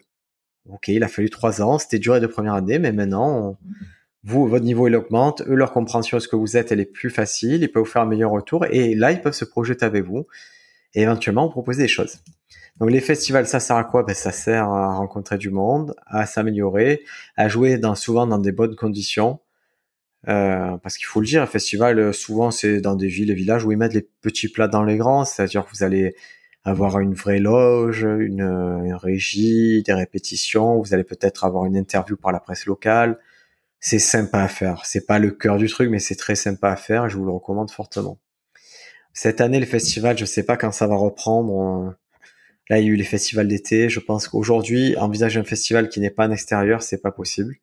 [0.69, 3.57] Ok, il a fallu trois ans, c'était dur de première année, mais maintenant,
[4.23, 6.85] vous, votre niveau il augmente, eux leur compréhension de ce que vous êtes, elle est
[6.85, 9.85] plus facile, ils peuvent vous faire un meilleur retour, et là ils peuvent se projeter
[9.85, 10.27] avec vous
[10.93, 12.19] et éventuellement vous proposer des choses.
[12.77, 14.03] Donc les festivals, ça sert à quoi?
[14.03, 17.01] Ben, ça sert à rencontrer du monde, à s'améliorer,
[17.35, 19.39] à jouer dans, souvent dans des bonnes conditions.
[20.27, 23.65] Euh, parce qu'il faut le dire, un festival, souvent c'est dans des villes et villages
[23.65, 26.15] où ils mettent les petits plats dans les grands, c'est-à-dire que vous allez
[26.63, 28.43] avoir une vraie loge, une,
[28.93, 30.79] régie, des répétitions.
[30.81, 33.19] Vous allez peut-être avoir une interview par la presse locale.
[33.79, 34.85] C'est sympa à faire.
[34.85, 37.09] C'est pas le cœur du truc, mais c'est très sympa à faire.
[37.09, 38.19] je vous le recommande fortement.
[39.13, 41.95] Cette année, le festival, je sais pas quand ça va reprendre.
[42.69, 43.89] Là, il y a eu les festivals d'été.
[43.89, 47.57] Je pense qu'aujourd'hui, envisager un festival qui n'est pas en extérieur, c'est pas possible.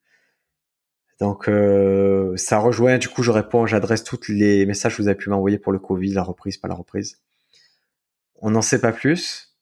[1.21, 2.99] Donc, euh, ça rejoint.
[2.99, 5.79] Du coup, je réponds, j'adresse tous les messages que vous avez pu m'envoyer pour le
[5.79, 7.19] Covid, la reprise, pas la reprise.
[8.41, 9.57] On n'en sait pas plus.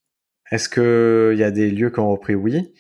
[0.51, 2.72] Est-ce qu'il y a des lieux qui ont repris Oui?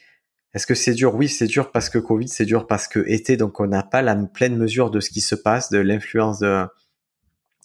[0.54, 1.14] Est-ce que c'est dur?
[1.14, 4.00] Oui, c'est dur parce que Covid, c'est dur parce que été, donc on n'a pas
[4.00, 6.64] la pleine mesure de ce qui se passe, de l'influence de,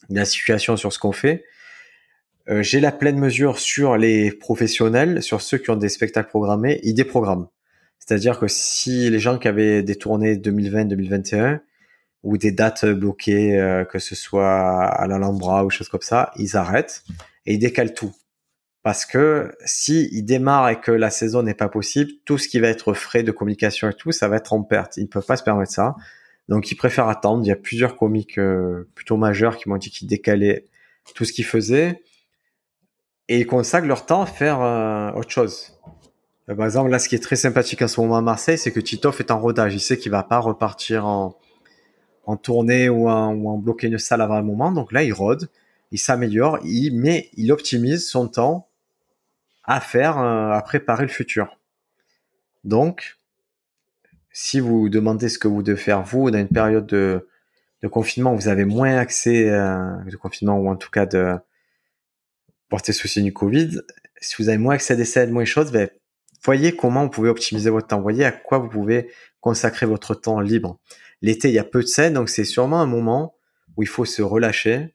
[0.10, 1.46] la situation sur ce qu'on fait.
[2.50, 6.82] Euh, j'ai la pleine mesure sur les professionnels, sur ceux qui ont des spectacles programmés,
[6.84, 7.52] ils déprogramment.
[8.00, 11.60] C'est-à-dire que si les gens qui avaient des tournées 2020-2021
[12.24, 16.58] ou des dates bloquées, euh, que ce soit à l'Alhambra ou choses comme ça, ils
[16.58, 17.04] arrêtent
[17.46, 18.14] et ils décalent tout.
[18.84, 22.60] Parce que si ils démarrent et que la saison n'est pas possible, tout ce qui
[22.60, 24.98] va être frais de communication et tout, ça va être en perte.
[24.98, 25.96] Ils ne peuvent pas se permettre ça.
[26.50, 27.44] Donc ils préfèrent attendre.
[27.44, 30.66] Il y a plusieurs comiques euh, plutôt majeurs qui m'ont dit qu'ils décalaient
[31.14, 32.02] tout ce qu'ils faisaient
[33.28, 35.80] et ils consacrent leur temps à faire euh, autre chose.
[36.50, 38.72] Euh, par exemple, là, ce qui est très sympathique en ce moment à Marseille, c'est
[38.72, 39.76] que Titoff est en rodage.
[39.76, 41.38] Il sait qu'il va pas repartir en,
[42.26, 44.72] en tournée ou en, ou en bloquer une salle avant un moment.
[44.72, 45.50] Donc là, il rôde,
[45.92, 48.68] il s'améliore, il, mais il optimise son temps
[49.74, 51.58] à faire, euh, à préparer le futur.
[52.64, 53.18] Donc,
[54.32, 57.28] si vous demandez ce que vous devez faire, vous, dans une période de,
[57.90, 61.36] confinement, vous avez moins accès euh, de confinement ou en tout cas de
[62.70, 63.82] porter souci du Covid.
[64.20, 65.90] Si vous avez moins accès à des scènes, moins de choses, ben,
[66.44, 68.02] voyez comment vous pouvez optimiser votre temps.
[68.02, 69.10] Voyez à quoi vous pouvez
[69.40, 70.80] consacrer votre temps libre.
[71.22, 73.36] L'été, il y a peu de scènes, donc c'est sûrement un moment
[73.78, 74.94] où il faut se relâcher.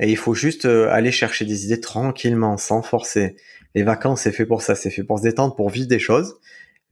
[0.00, 3.36] Et il faut juste euh, aller chercher des idées tranquillement, sans forcer.
[3.74, 6.36] Les vacances, c'est fait pour ça, c'est fait pour se détendre, pour vivre des choses.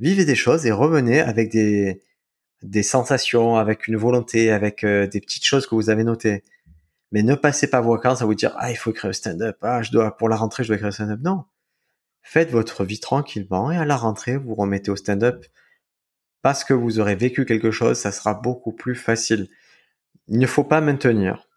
[0.01, 2.01] Vivez des choses et revenez avec des,
[2.63, 6.43] des sensations, avec une volonté, avec euh, des petites choses que vous avez notées.
[7.13, 9.57] Mais ne passez pas vos vacances à vous dire ah il faut écrire le stand-up,
[9.63, 11.21] ah je dois pour la rentrée je dois écrire le stand-up.
[11.23, 11.45] Non,
[12.23, 15.45] faites votre vie tranquillement et à la rentrée vous remettez au stand-up
[16.43, 19.49] parce que vous aurez vécu quelque chose, ça sera beaucoup plus facile.
[20.29, 21.49] Il ne faut pas maintenir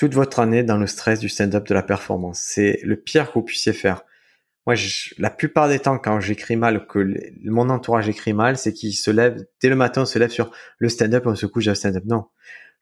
[0.00, 2.40] toute votre année dans le stress du stand-up de la performance.
[2.42, 4.02] C'est le pire que vous puissiez faire.
[4.66, 4.74] Moi,
[5.18, 9.10] la plupart des temps, quand j'écris mal, que mon entourage écrit mal, c'est qu'il se
[9.10, 12.04] lève, dès le matin, on se lève sur le stand-up on se couche à stand-up.
[12.06, 12.24] Non.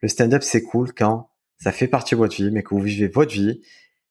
[0.00, 3.08] Le stand-up, c'est cool quand ça fait partie de votre vie, mais que vous vivez
[3.08, 3.62] votre vie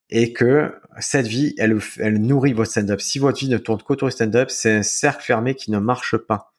[0.10, 3.00] et que cette vie, elle, elle nourrit votre stand-up.
[3.00, 6.18] Si votre vie ne tourne qu'autour du stand-up, c'est un cercle fermé qui ne marche
[6.18, 6.54] pas.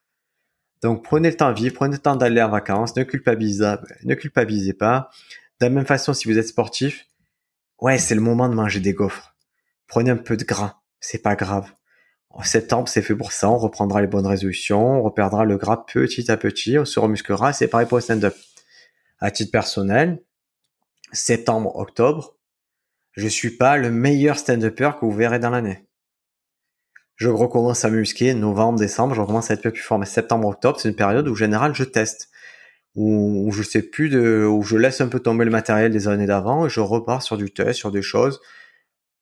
[0.80, 5.10] Donc, prenez le temps de vivre, prenez le temps d'aller en vacances, ne culpabilisez pas.
[5.60, 7.06] De la même façon, si vous êtes sportif,
[7.80, 9.36] ouais, c'est le moment de manger des gaufres.
[9.86, 11.72] Prenez un peu de gras c'est pas grave.
[12.30, 15.84] En septembre, c'est fait pour ça, on reprendra les bonnes résolutions, on reperdra le gras
[15.86, 18.36] petit à petit, on se remusquera, c'est pareil pour le stand-up.
[19.18, 20.22] À titre personnel,
[21.12, 22.36] septembre, octobre,
[23.12, 25.86] je suis pas le meilleur stand-upper que vous verrez dans l'année.
[27.16, 29.98] Je recommence à me musquer, novembre, décembre, je recommence à être plus fort.
[29.98, 32.27] Mais septembre, octobre, c'est une période où, en général, je teste.
[33.00, 36.08] Où, où je sais plus de, où je laisse un peu tomber le matériel des
[36.08, 38.40] années d'avant et je repars sur du test, sur des choses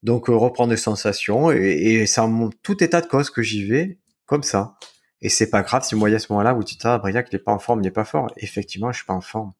[0.02, 3.64] donc euh, reprendre des sensations et, et c'est en tout état de cause que j'y
[3.64, 4.76] vais comme ça.
[5.20, 7.36] Et c'est pas grave si vous voyez à ce moment-là, vous dites ah Briac il
[7.36, 8.30] est pas en forme, il est pas fort.
[8.36, 9.52] Effectivement, je suis pas en forme.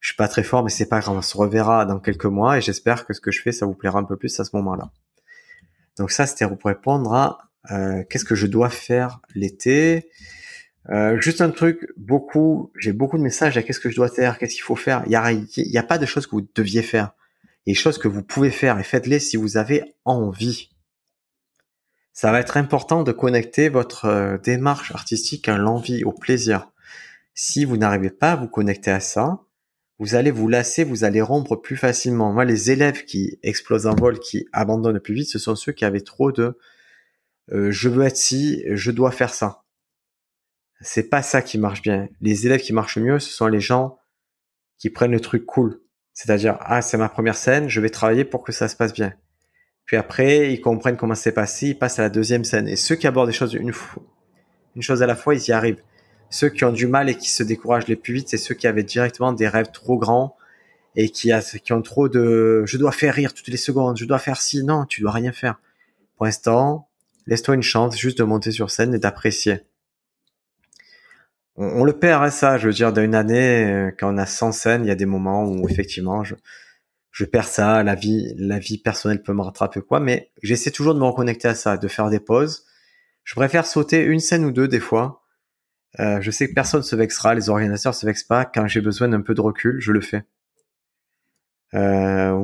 [0.00, 1.16] Je suis pas très fort, mais c'est pas grave.
[1.16, 3.74] On se reverra dans quelques mois et j'espère que ce que je fais, ça vous
[3.74, 4.90] plaira un peu plus à ce moment-là.
[5.98, 10.08] Donc ça, c'était pour répondre à euh, qu'est-ce que je dois faire l'été?
[10.88, 14.38] Euh, juste un truc, beaucoup, j'ai beaucoup de messages à qu'est-ce que je dois faire,
[14.38, 15.02] qu'est-ce qu'il faut faire.
[15.06, 17.12] Il y a, il y a pas de choses que vous deviez faire
[17.66, 20.70] et choses que vous pouvez faire et faites-les si vous avez envie.
[22.12, 26.70] Ça va être important de connecter votre euh, démarche artistique à l'envie, au plaisir.
[27.34, 29.40] Si vous n'arrivez pas à vous connecter à ça,
[29.98, 32.32] vous allez vous lasser, vous allez rompre plus facilement.
[32.32, 35.84] Moi, les élèves qui explosent en vol, qui abandonnent plus vite, ce sont ceux qui
[35.84, 36.58] avaient trop de
[37.52, 39.59] euh, je veux être ci, je dois faire ça.
[40.80, 42.08] C'est pas ça qui marche bien.
[42.20, 43.98] Les élèves qui marchent mieux, ce sont les gens
[44.78, 45.80] qui prennent le truc cool.
[46.14, 49.12] C'est-à-dire, ah, c'est ma première scène, je vais travailler pour que ça se passe bien.
[49.84, 52.66] Puis après, ils comprennent comment c'est passé, ils passent à la deuxième scène.
[52.66, 53.72] Et ceux qui abordent les choses une,
[54.76, 55.82] une chose à la fois, ils y arrivent.
[56.30, 58.66] Ceux qui ont du mal et qui se découragent les plus vite, c'est ceux qui
[58.66, 60.36] avaient directement des rêves trop grands
[60.96, 61.30] et qui,
[61.62, 64.62] qui ont trop de je dois faire rire toutes les secondes, je dois faire ci.
[64.64, 65.60] Non, tu dois rien faire.
[66.16, 66.88] Pour l'instant,
[67.26, 69.62] laisse-toi une chance juste de monter sur scène et d'apprécier
[71.60, 72.58] on, le perd à ça.
[72.58, 75.06] Je veux dire, d'une année, euh, quand on a 100 scènes, il y a des
[75.06, 76.34] moments où effectivement, je,
[77.10, 77.82] je perds ça.
[77.82, 81.48] La vie, la vie personnelle peut me rattraper quoi, mais j'essaie toujours de me reconnecter
[81.48, 82.64] à ça, de faire des pauses.
[83.24, 85.22] Je préfère sauter une scène ou deux des fois.
[85.98, 88.44] Euh, je sais que personne se vexera, les organisateurs se vexent pas.
[88.44, 90.24] Quand j'ai besoin d'un peu de recul, je le fais.
[91.74, 92.40] Euh,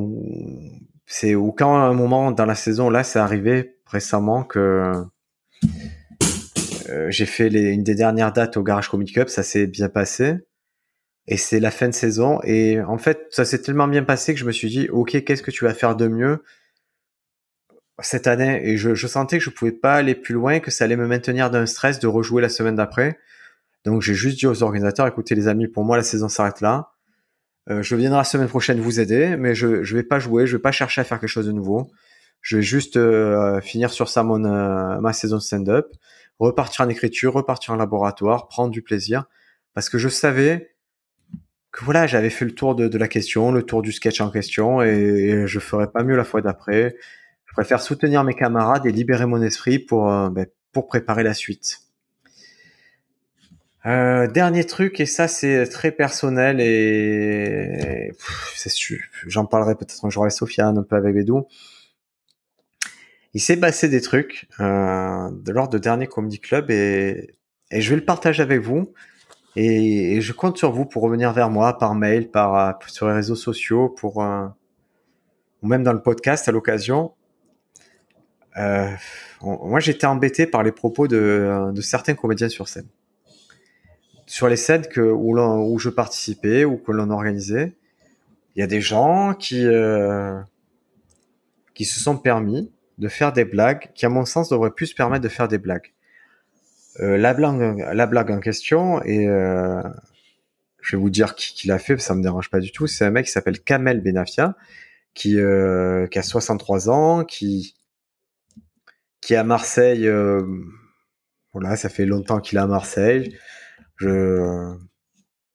[1.06, 4.92] c'est ou quand à un moment dans la saison là, c'est arrivé récemment que
[6.96, 10.36] euh, j'ai fait une des dernières dates au Garage Comic Cup, ça s'est bien passé.
[11.28, 12.40] Et c'est la fin de saison.
[12.44, 15.42] Et en fait, ça s'est tellement bien passé que je me suis dit, OK, qu'est-ce
[15.42, 16.44] que tu vas faire de mieux
[18.00, 18.60] cette année?
[18.68, 21.50] Et je, sentais que je pouvais pas aller plus loin, que ça allait me maintenir
[21.50, 23.18] d'un stress de rejouer la semaine d'après.
[23.84, 26.92] Donc j'ai juste dit aux organisateurs, écoutez les amis, pour moi la saison s'arrête là.
[27.68, 30.56] Euh, je viendrai la semaine prochaine vous aider, mais je je vais pas jouer, je
[30.56, 31.90] vais pas chercher à faire quelque chose de nouveau.
[32.40, 35.88] Je vais juste euh, finir sur ça mon ma saison stand-up,
[36.38, 39.24] repartir en écriture, repartir en laboratoire, prendre du plaisir,
[39.74, 40.74] parce que je savais
[41.72, 44.82] que voilà, j'avais fait le tour de, la question, le tour du sketch en question,
[44.82, 46.96] et, je ferai pas mieux la fois d'après.
[47.44, 51.80] Je préfère soutenir mes camarades et libérer mon esprit pour ben, pour préparer la suite.
[53.86, 58.10] Euh, dernier truc, et ça c'est très personnel et
[59.26, 61.46] j'en parlerai peut-être un jour avec Sofiane, un peu avec Bédou.
[63.34, 67.34] Il s'est passé des trucs euh, lors de dernier Comedy Club et,
[67.70, 68.92] je vais le partager avec vous.
[69.56, 73.34] Et, je compte sur vous pour revenir vers moi par mail, par sur les réseaux
[73.34, 74.46] sociaux, pour euh,
[75.62, 77.12] ou même dans le podcast à l'occasion.
[78.56, 78.90] Euh,
[79.42, 82.88] moi, j'étais embêté par les propos de, de certains comédiens sur scène
[84.26, 87.76] sur les scènes que, où, où je participais ou que l'on organisait,
[88.54, 90.40] il y a des gens qui, euh,
[91.74, 94.94] qui se sont permis de faire des blagues qui, à mon sens, devraient plus se
[94.94, 95.92] permettre de faire des blagues.
[97.00, 99.82] Euh, la, blague, la blague en question, et euh,
[100.80, 103.10] je vais vous dire qui, l'a fait, ça me dérange pas du tout, c'est un
[103.10, 104.56] mec qui s'appelle Kamel Benafia,
[105.14, 107.74] qui, euh, qui a 63 ans, qui,
[109.20, 110.10] qui est à Marseille,
[111.52, 113.36] voilà, ça fait longtemps qu'il est à Marseille,
[113.96, 114.76] je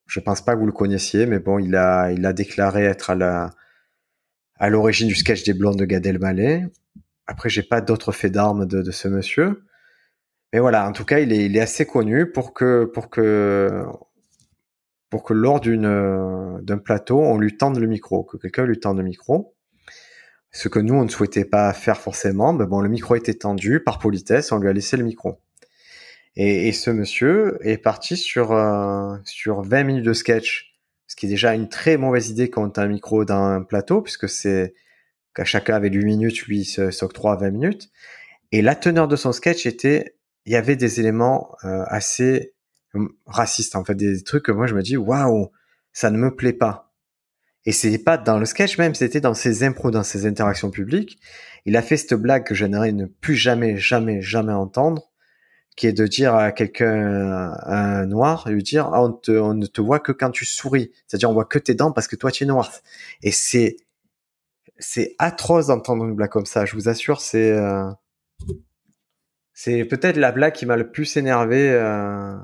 [0.06, 3.10] je pense pas que vous le connaissiez, mais bon, il a il a déclaré être
[3.10, 3.50] à la
[4.56, 6.66] à l'origine du sketch des blondes de Gad Elmaleh.
[7.26, 9.64] Après, j'ai pas d'autres faits d'armes de, ce monsieur,
[10.52, 10.88] mais voilà.
[10.88, 13.84] En tout cas, il est assez connu pour que pour que
[15.10, 18.98] pour que lors d'une d'un plateau, on lui tende le micro, que quelqu'un lui tende
[18.98, 19.54] le micro.
[20.52, 23.80] Ce que nous on ne souhaitait pas faire forcément, mais bon, le micro était tendu
[23.80, 25.40] par politesse, on lui a laissé le micro.
[26.36, 30.74] Et, et, ce monsieur est parti sur euh, sur 20 minutes de sketch,
[31.06, 34.00] ce qui est déjà une très mauvaise idée quand as un micro dans un plateau,
[34.00, 34.74] puisque c'est
[35.34, 37.90] qu'à chacun avait 8 minutes, lui s'octroie 20 minutes.
[38.50, 42.54] Et la teneur de son sketch était, il y avait des éléments euh, assez
[43.26, 45.50] racistes, en fait, des trucs que moi je me dis, waouh,
[45.92, 46.92] ça ne me plaît pas.
[47.64, 51.18] Et c'est pas dans le sketch même, c'était dans ses impros, dans ses interactions publiques.
[51.64, 55.12] Il a fait cette blague que j'aimerais ne plus jamais, jamais, jamais entendre
[55.76, 59.66] qui est de dire à quelqu'un un noir lui dire ah, on, te, on ne
[59.66, 62.30] te voit que quand tu souris c'est-à-dire on voit que tes dents parce que toi
[62.30, 62.70] tu es noir
[63.22, 63.76] et c'est
[64.78, 67.90] c'est atroce d'entendre une blague comme ça je vous assure c'est euh,
[69.52, 72.36] c'est peut-être la blague qui m'a le plus énervé euh,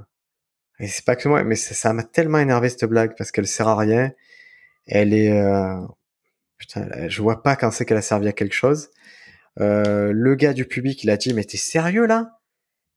[0.79, 3.69] et c'est pas que moi mais ça m'a tellement énervé cette blague parce qu'elle sert
[3.69, 4.13] à rien.
[4.87, 5.81] Elle est euh,
[6.59, 8.91] putain je vois pas quand c'est qu'elle a servi à quelque chose.
[9.57, 12.39] Le gars du public il a dit mais t'es sérieux là?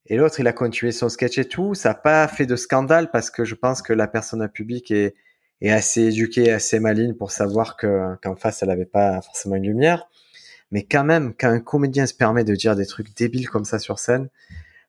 [0.06, 1.74] Et l'autre, il a continué son sketch et tout.
[1.74, 5.14] Ça n'a pas fait de scandale parce que je pense que la personne public est,
[5.62, 9.66] est assez éduquée, assez maligne pour savoir que qu'en face, elle n'avait pas forcément une
[9.66, 10.08] lumière.
[10.70, 13.78] Mais quand même, quand un comédien se permet de dire des trucs débiles comme ça
[13.78, 14.28] sur scène,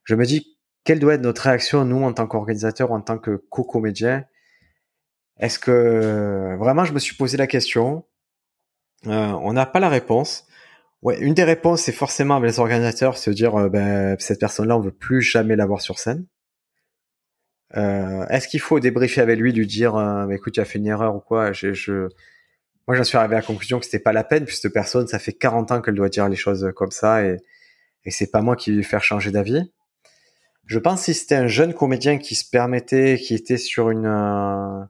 [0.04, 3.36] je me dis quelle doit être notre réaction, nous, en tant qu'organisateur, en tant que
[3.50, 4.24] co-comédien.
[5.38, 8.04] Est-ce que vraiment, je me suis posé la question?
[9.06, 10.46] Euh, on n'a pas la réponse.
[11.02, 14.80] Ouais, une des réponses, c'est forcément les organisateurs, se dire, euh, ben, cette personne-là, on
[14.80, 16.26] veut plus jamais la voir sur scène.
[17.76, 20.86] Euh, Est-ce qu'il faut débriefer avec lui, lui dire, euh, écoute, tu as fait une
[20.86, 21.52] erreur ou quoi?
[21.52, 22.08] Je.
[22.86, 25.06] Moi, j'en suis arrivé à la conclusion que c'était pas la peine, puisque cette personne,
[25.06, 27.38] ça fait 40 ans qu'elle doit dire les choses comme ça, et,
[28.04, 29.70] et c'est pas moi qui vais lui faire changer d'avis.
[30.66, 34.06] Je pense que si c'était un jeune comédien qui se permettait, qui était sur une
[34.06, 34.84] euh,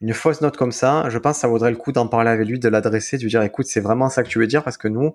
[0.00, 2.46] une fausse note comme ça, je pense que ça vaudrait le coup d'en parler avec
[2.48, 4.76] lui, de l'adresser, de lui dire écoute, c'est vraiment ça que tu veux dire parce
[4.76, 5.14] que nous,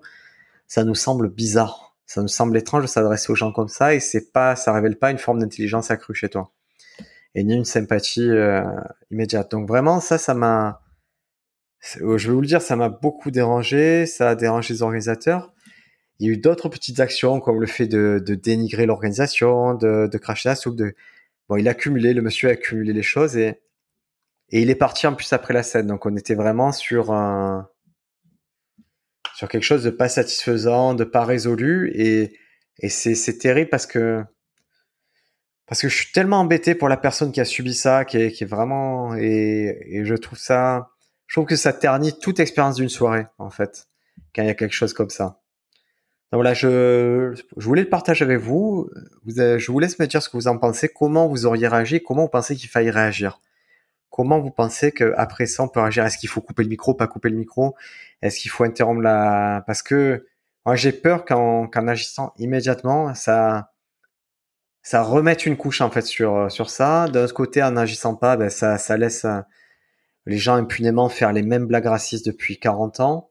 [0.66, 4.00] ça nous semble bizarre, ça nous semble étrange de s'adresser aux gens comme ça et
[4.00, 6.52] c'est pas, ça révèle pas une forme d'intelligence accrue chez toi
[7.38, 8.64] et ni une sympathie euh,
[9.12, 9.50] immédiate.
[9.52, 10.82] Donc vraiment, ça, ça m'a,
[11.80, 15.52] je vais vous le dire, ça m'a beaucoup dérangé, ça a dérangé les organisateurs.
[16.18, 20.18] Il y a eu d'autres petites actions comme le fait de, dénigrer l'organisation, de, de
[20.18, 20.80] cracher la soupe,
[21.48, 23.60] bon, il a accumulé, le monsieur a accumulé les choses et
[24.50, 25.86] et il est parti en plus après la scène.
[25.86, 27.68] Donc on était vraiment sur un
[29.36, 31.92] sur quelque chose de pas satisfaisant, de pas résolu.
[31.94, 32.32] Et,
[32.78, 34.24] et c'est terrible parce que
[35.68, 38.32] parce que je suis tellement embêté pour la personne qui a subi ça, qui est,
[38.32, 40.90] qui est vraiment et, et je trouve ça,
[41.26, 43.88] je trouve que ça ternit toute expérience d'une soirée en fait
[44.34, 45.40] quand il y a quelque chose comme ça.
[46.30, 48.90] Donc voilà, je, je voulais le partager avec vous.
[49.26, 52.22] je vous laisse me dire ce que vous en pensez, comment vous auriez réagi, comment
[52.24, 53.40] vous pensez qu'il faille réagir.
[54.10, 56.04] Comment vous pensez qu'après ça, on peut réagir?
[56.04, 57.76] Est-ce qu'il faut couper le micro, pas couper le micro?
[58.20, 59.62] Est-ce qu'il faut interrompre la...
[59.66, 60.26] Parce que
[60.66, 63.70] moi, j'ai peur qu'en agissant immédiatement, ça
[64.88, 67.08] ça remette une couche en fait sur sur ça.
[67.08, 69.26] D'un autre côté, en n'agissant pas, ben, ça ça laisse
[70.24, 73.28] les gens impunément faire les mêmes blagues racistes depuis 40 ans.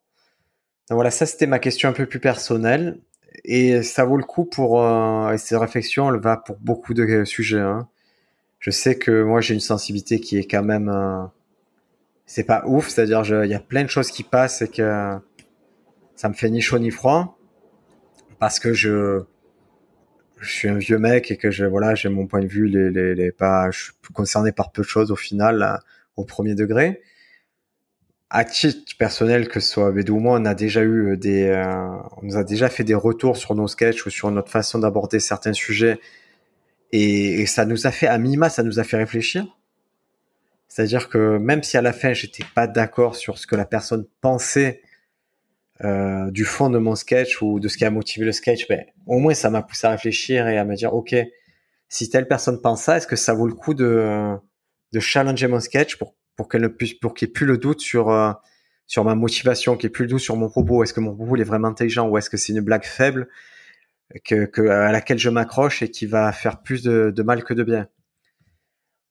[0.88, 3.00] Donc voilà, ça c'était ma question un peu plus personnelle.
[3.44, 7.26] Et ça vaut le coup pour euh, et cette réflexion, elle va pour beaucoup de
[7.26, 7.60] sujets.
[7.60, 7.88] Hein.
[8.60, 11.24] Je sais que moi j'ai une sensibilité qui est quand même, euh,
[12.28, 15.18] c'est pas ouf, c'est-à-dire il y a plein de choses qui passent et que
[16.16, 17.40] ça me fait ni chaud ni froid
[18.38, 19.24] parce que je
[20.40, 22.90] je suis un vieux mec et que je voilà j'ai mon point de vue les,
[22.90, 25.82] les, les pas je suis concerné par peu de choses au final
[26.16, 27.02] au premier degré.
[28.30, 31.48] À titre personnel que ce soit Bédou ou moi on a déjà eu euh, des
[31.48, 34.80] euh, on nous a déjà fait des retours sur nos sketchs ou sur notre façon
[34.80, 36.00] d'aborder certains sujets
[36.92, 39.46] et, ça nous a fait à minima ça nous a fait réfléchir.
[40.68, 44.06] C'est-à-dire que même si à la fin j'étais pas d'accord sur ce que la personne
[44.22, 44.82] pensait
[45.84, 48.84] euh, du fond de mon sketch ou de ce qui a motivé le sketch, ben,
[49.06, 51.16] au moins ça m'a poussé à réfléchir et à me dire, ok,
[51.88, 54.36] si telle personne pense ça, est-ce que ça vaut le coup de,
[54.92, 57.58] de challenger mon sketch pour, pour qu'elle ne puisse, pour qu'il n'y ait plus le
[57.58, 58.32] doute sur, euh,
[58.88, 61.16] sur ma motivation, qu'il n'y ait plus le doute sur mon propos, est-ce que mon
[61.16, 63.28] propos est vraiment intelligent ou est-ce que c'est une blague faible
[64.12, 67.88] à laquelle je m'accroche et qui va faire plus de, de mal que de bien?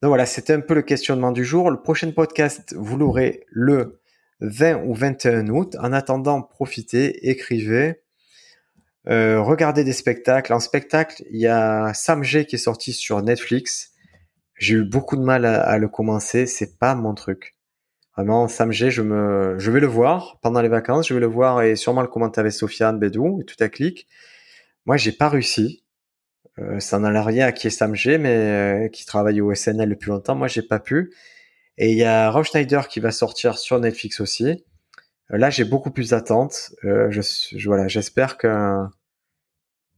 [0.01, 1.71] Donc voilà, c'était un peu le questionnement du jour.
[1.71, 3.99] Le prochain podcast, vous l'aurez le
[4.41, 5.75] 20 ou 21 août.
[5.79, 8.01] En attendant, profitez, écrivez,
[9.09, 10.53] euh, regardez des spectacles.
[10.53, 13.91] En spectacle, il y a Sam G qui est sorti sur Netflix.
[14.55, 16.45] J'ai eu beaucoup de mal à, le commencer.
[16.45, 17.55] C'est pas mon truc.
[18.15, 21.07] Vraiment, Sam G, je me, je vais le voir pendant les vacances.
[21.07, 24.07] Je vais le voir et sûrement le commenter avec Sofiane Bédou et tout à clic.
[24.85, 25.83] Moi, j'ai pas réussi.
[26.59, 29.53] Euh, ça n'en a rien à qui est Sam G, mais euh, qui travaille au
[29.53, 30.35] SNL depuis longtemps.
[30.35, 31.13] Moi, j'ai pas pu.
[31.77, 34.65] Et il y a Rob Schneider qui va sortir sur Netflix aussi.
[35.31, 36.71] Euh, là, j'ai beaucoup plus d'attentes.
[36.85, 38.85] Euh, je, voilà, j'espère que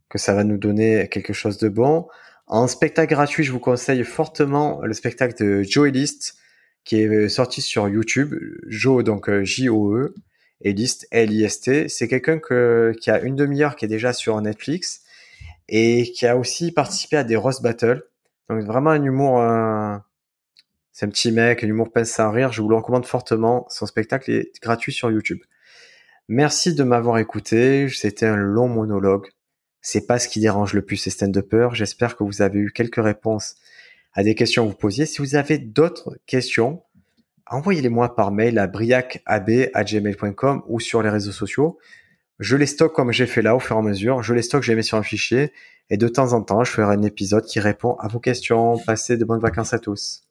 [0.10, 2.08] que ça va nous donner quelque chose de bon.
[2.48, 6.36] En spectacle gratuit, je vous conseille fortement le spectacle de Joe List
[6.84, 8.34] qui est sorti sur YouTube.
[8.68, 10.16] Joe, donc euh, J-O-E,
[10.62, 11.88] et List, L-I-S-T.
[11.90, 15.04] C'est quelqu'un que, qui a une demi-heure qui est déjà sur Netflix
[15.68, 18.04] et qui a aussi participé à des Roast Battle.
[18.50, 19.40] Donc vraiment un humour,
[21.00, 22.52] c'est un petit mec, un humour pince sans rire.
[22.52, 23.66] Je vous le recommande fortement.
[23.70, 25.40] Son spectacle est gratuit sur YouTube.
[26.28, 27.88] Merci de m'avoir écouté.
[27.88, 29.30] C'était un long monologue.
[29.80, 31.74] C'est pas ce qui dérange le plus ces stand-uppers.
[31.74, 33.56] J'espère que vous avez eu quelques réponses
[34.12, 35.06] à des questions que vous posiez.
[35.06, 36.84] Si vous avez d'autres questions,
[37.48, 41.78] envoyez-les-moi par mail à briacab.gmail.com ou sur les réseaux sociaux.
[42.40, 44.22] Je les stocke comme j'ai fait là au fur et à mesure.
[44.22, 45.54] Je les stocke, je les mets sur un fichier.
[45.90, 48.78] Et de temps en temps, je ferai un épisode qui répond à vos questions.
[48.80, 50.29] Passez de bonnes vacances à tous.